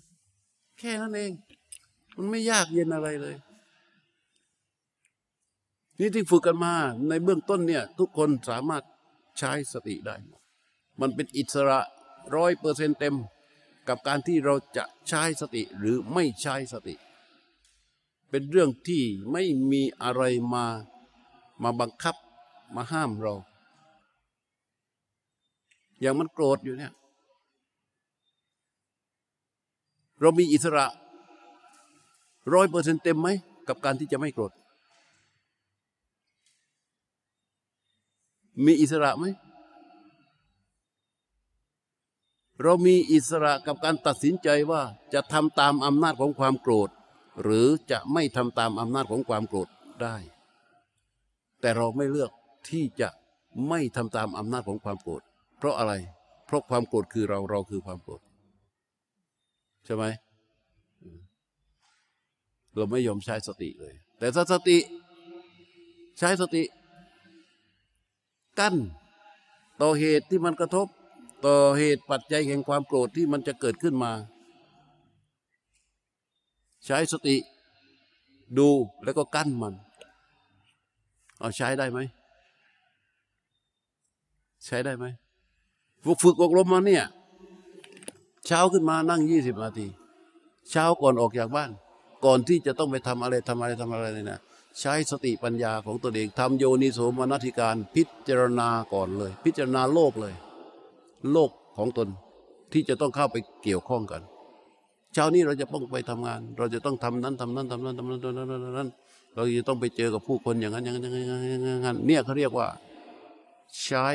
[0.79, 1.33] แค่นั้นเอง
[2.17, 3.37] มันไม่ยากเย็นอะไรเลย
[5.99, 6.75] นี่ที่ฝึกกันมา
[7.09, 8.83] ในเบื้องต้นเนี่ย ทุกคนสามารถ
[9.39, 10.15] ใช้สติได้
[11.01, 11.81] มันเป็นอิสระ
[12.37, 13.15] ร้อยเปอร์เซ็นเต็ม
[13.89, 16.95] กับการที่เราจะใช้สติหรือไม่ใช้สติ
[18.31, 19.03] เป็นเรื่องที่
[19.33, 20.23] ไม่มีอะไร
[20.55, 20.65] มา
[21.63, 22.17] มาบังคับ
[22.75, 23.35] มาห้ามเรา
[26.01, 26.93] อย่างมันโกรธอยู่เนี่ย
[30.21, 30.87] เรามีอิสระ
[32.55, 33.29] ร้อยเปอร์เซ็นเต็มไหม
[33.69, 34.53] กับการที่จะไม่โกรธ
[38.65, 39.25] มีอิสระไหม
[42.63, 46.91] เรามีอิสระกับการตัดสินใจว่าจะทำตามอำนาจของความโกรธ
[47.43, 49.69] หรือจะไม่ทำตามอำนาจของความโกรธ
[50.03, 50.17] ได้
[51.61, 52.31] แต่เราไม่เลือก
[52.71, 53.09] ที่จะ
[53.69, 55.23] ไม่ทำตามอำนาจของความโกรธ
[55.59, 55.93] เพราะอะไร
[56.47, 58.21] เพราะความโกรธคือเราเราคือความโกรธ
[59.85, 60.05] ใช่ไหม
[62.75, 64.79] เราไม่ยอมใช้สติเลย แต่ถ้าสติ
[66.19, 66.63] ใช้สติ
[68.59, 68.75] กั้น
[69.81, 70.87] ต่อเหตุที่มันกระทบ
[71.47, 74.13] ต่อเหตุปัจจัยแห่งความโกรธที่มันจะเกิดขึ้นมา
[76.87, 77.37] ใช้สติ
[78.59, 78.69] ดู
[79.05, 79.75] แล้วก็กั้นมัน
[81.39, 81.99] เอาใช้ได้ไหม
[84.67, 85.05] ใช้ได้ไหม
[86.05, 87.05] ฝึกฝึกอบรมมาเนี่ย
[88.47, 89.87] เช้าขึ้นมานั่งยี่สิบนาที
[90.71, 91.71] เช้าก่อนออกจากบ้าน
[92.25, 94.41] ก่อนที่จะต้องไปทำอะไรทำอะไรทำอะไรเนี่ยนะ
[94.81, 100.35] ใช้สติปัญญาของตัวเองทำโยนิโสมนสิการ พิจารณาก่อนเลย พิจารณาโลกเลย
[101.33, 102.09] โลกของตน
[102.73, 104.23] ที่จะต้องเข้าไปเกี่ยวข้องกัน
[105.15, 108.89] เช้านี้เราจะต้องไปทำงาน เราจะต้องทำนั้นทำนั้นทำนั้นทำนั้นทำนั้นทำนั้น
[109.35, 112.69] เราจะต้องไปเจอกับผู้คนอย่างนั้นอย่างนั้นอย่างนั้นอย่างนั้นเนี่ยเขาเรียกว่า
[113.85, 114.07] ใช้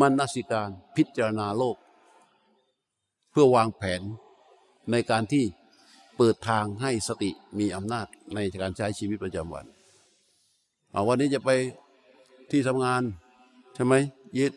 [0.00, 1.76] มนสิการพิจารณาโลก
[3.30, 4.02] เพื่อวางแผน
[4.90, 5.44] ในการที่
[6.16, 9.66] เปิดทางให้สติมีอำนาจในการใช้ชีวิตประจำวัน
[10.92, 11.50] เอาวันนี้จะไป
[12.50, 13.02] ที่ทำงาน
[13.74, 13.94] ใช่ไหม
[14.38, 14.52] ยึด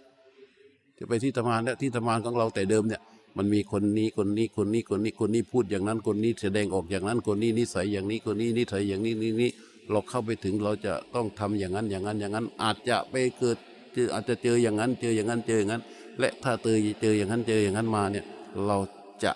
[0.99, 3.01] จะไปที่ทำงานและที่ทำงานของเราแต่เดิมเนี่ย
[3.38, 9.51] มันมีคนนี้คนนี้คนนี้คนนี้คนนี้พูดอย่างนั้นคนนี้แสดงออกอย่างนั้นคนนี้นิสัยอย่างนี้คนนี้นิสัยอย่างนี้นี่นี่
[9.91, 13.57] เราเข้าไปถึงเราจะต้องทำอย่างนั้นอย่างนั้นอย่างนั้น อาจจะไปเกิด
[13.93, 15.81] เจออาจจะเจออย่างนั้น เจออย่างนั้นเจออย่างนั้น
[16.19, 18.25] และถ้าเจอเจออย่างนั้นเจออย่างนั้นมาเนี่ย
[18.65, 18.77] เรา
[19.23, 19.31] จะ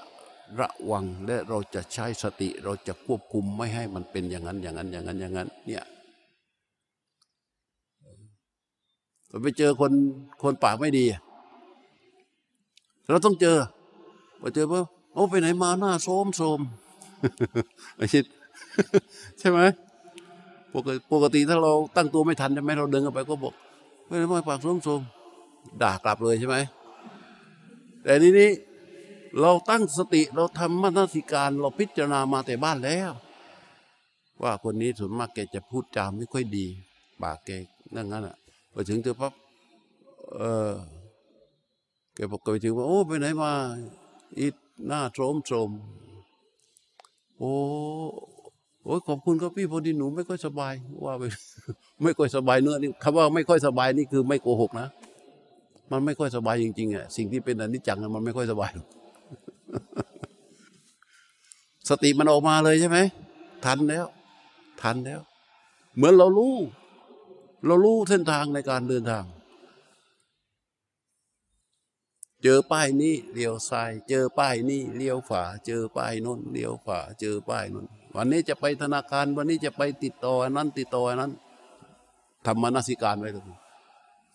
[0.59, 5.83] ระวังและเราจะใช้สติเราจะควบคุมไม่ให้มันเป็นอย่างนั้นอย่างนั้นอย่างนั้นอย่างนั้น เนี่ย
[9.43, 9.91] ไปเจอคน
[10.43, 11.05] คนปากไม่ดี
[13.09, 13.57] เราต้องเจอ
[14.39, 14.81] พอเจอว่า
[15.13, 16.59] โอ้ไปไหนมาหน้าโสมโสม
[17.97, 18.25] ไอ้ชิด
[19.39, 19.59] ใช่ไหม
[20.73, 23.53] ปกติปกติถ้าเราตั้งตัวไม่ทันใช่ไหมเราเดินกันไปก็บอก
[24.07, 25.01] ไม่ได้มาปากโสมโสม
[25.81, 26.57] ด่ากลับเลยใช่ไหม
[28.03, 28.51] แต่นี้นี้
[29.39, 33.11] เราตั้งสติเราทำมนสิการเราพิจารณามาแต่บ้านแล้ว
[34.41, 36.65] ว่าคนนี้ส่วนมากแกจะพูดจามไม่ค่อยดี
[37.21, 37.49] ปากแก
[37.95, 38.35] นั่นงั้นอะ
[38.71, 39.33] ไปถึงเจอปั๊บ
[40.35, 40.71] เออ
[42.15, 43.51] แกบอกไปถึงว่าโอ้ไปไหนมา
[44.37, 44.47] อี
[44.87, 45.69] หน้าโทรมโทรม
[47.37, 47.51] โอ้
[48.83, 50.73] โอ้ขอบคุณครับพี่พอดีหนูไม่ค่อยสบาย
[51.05, 51.23] ว่าไป
[52.03, 54.87] ไม่ค่อยสบายเนื้อนี่คำว่าไม่ค่อยสบายนี่คือไม่โกหกนะ
[55.91, 58.71] มันไม่ค่อยสบายจริงๆอะสิ่งที่เป็นอนิจจังมันไม่ค่อยสบาย
[61.89, 62.97] สติมันออกมาเลยใช่ไหม
[63.65, 64.05] ทันแล้ว
[64.81, 65.19] ทันแล้ว
[65.95, 66.53] เหมือนเรารู้
[67.65, 69.23] เรารู้เส้นทางในการเดินทาง
[72.43, 77.85] เจอป้ายนี้เลี้ยวซ้าย เจอป้ายนี้เลี้ยวขวา เจอป้ายน้นเลี้ยวขวา เจอป้ายน้น
[78.15, 81.31] วันนี้จะไปธนาคาร วันนี้จะไปติดต่อนั้นติดต่อนั้น
[82.45, 83.45] ทำมนสิการไว้เลย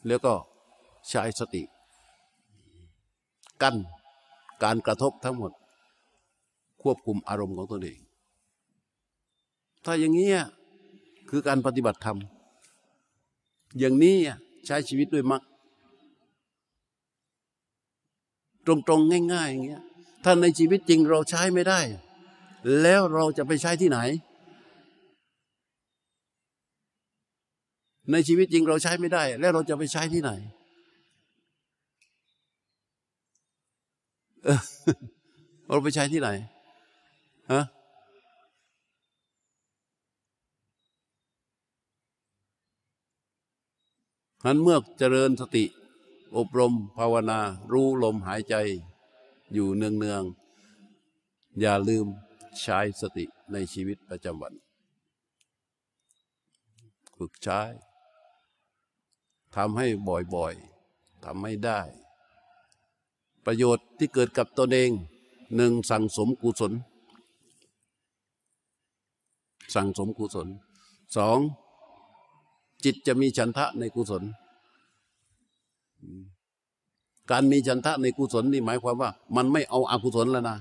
[0.07, 0.35] แล้วก็
[1.09, 1.63] ใช้สติ
[3.63, 3.77] กั้น
[4.63, 5.53] การกระทบทั้งหมด
[6.83, 8.01] ควบคุมอารมณ์ของตัวเอง
[9.85, 10.31] ถ้าอย่างนี้
[11.31, 12.19] คือการปฏิบัติธรรม
[13.79, 14.17] อย่างนี้
[14.67, 15.43] ใช้ชีวิตด้วยมัก
[18.67, 19.83] ตรงๆ ง่าย ๆ อย่างเงี้ย
[20.25, 21.81] ถ้าในชีวิตจริงเราใช้ไม่ได้
[22.83, 23.99] แล้วเราจะไปใช้ที่ไหน
[28.13, 30.31] ในชีวิตจริงเราใช้ไม่ได้ แล้วเราจะไปใช้ที่ไหน
[35.69, 36.29] เราไปใช้ที่ไหน
[37.53, 37.65] ฮะ
[44.47, 45.65] นั้นเมื่อเจริญสติ
[46.37, 47.41] อบรมภาวนา
[47.73, 48.55] รู้ลมหายใจ
[49.53, 52.07] อยู่เนืองๆอย่าลืม
[52.61, 54.55] ใช้สติในชีวิตประจำวัน
[57.17, 57.61] ฝึกใช้
[59.57, 59.87] ทำให้
[60.35, 61.81] บ่อยๆทำให้ได้
[63.45, 64.91] ประโยชน์ที่เกิดกับตนเอง
[65.57, 66.73] หนึ่งสั่งสมกุศล
[69.75, 70.49] สั่งสมกุศล
[71.17, 71.39] สอง
[72.85, 74.23] จิตจะมีฉันทะในกุศล
[77.31, 80.57] การมีฉันทะในกุศลนี่หมายความว่า มันไม่เอาอากุศลแล้วนะ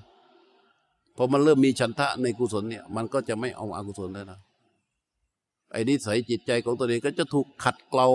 [1.18, 4.40] พอมันเริ่มมีฉันทะในกุศลเนี่ย มันก็จะไม่เอาอากุศลแล้วนะ
[5.72, 8.10] ไอ้นิสัยจิตใจของตัวเองก็จะถูกขัดเกลา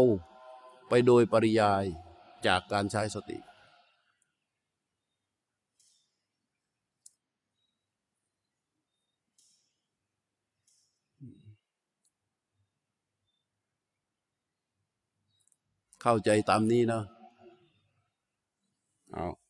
[0.88, 1.84] ไปโดยปริยาย
[2.46, 3.38] จากการใช้สติ
[16.02, 17.02] เข้าใจตามนี้นะ
[19.16, 19.47] Oh.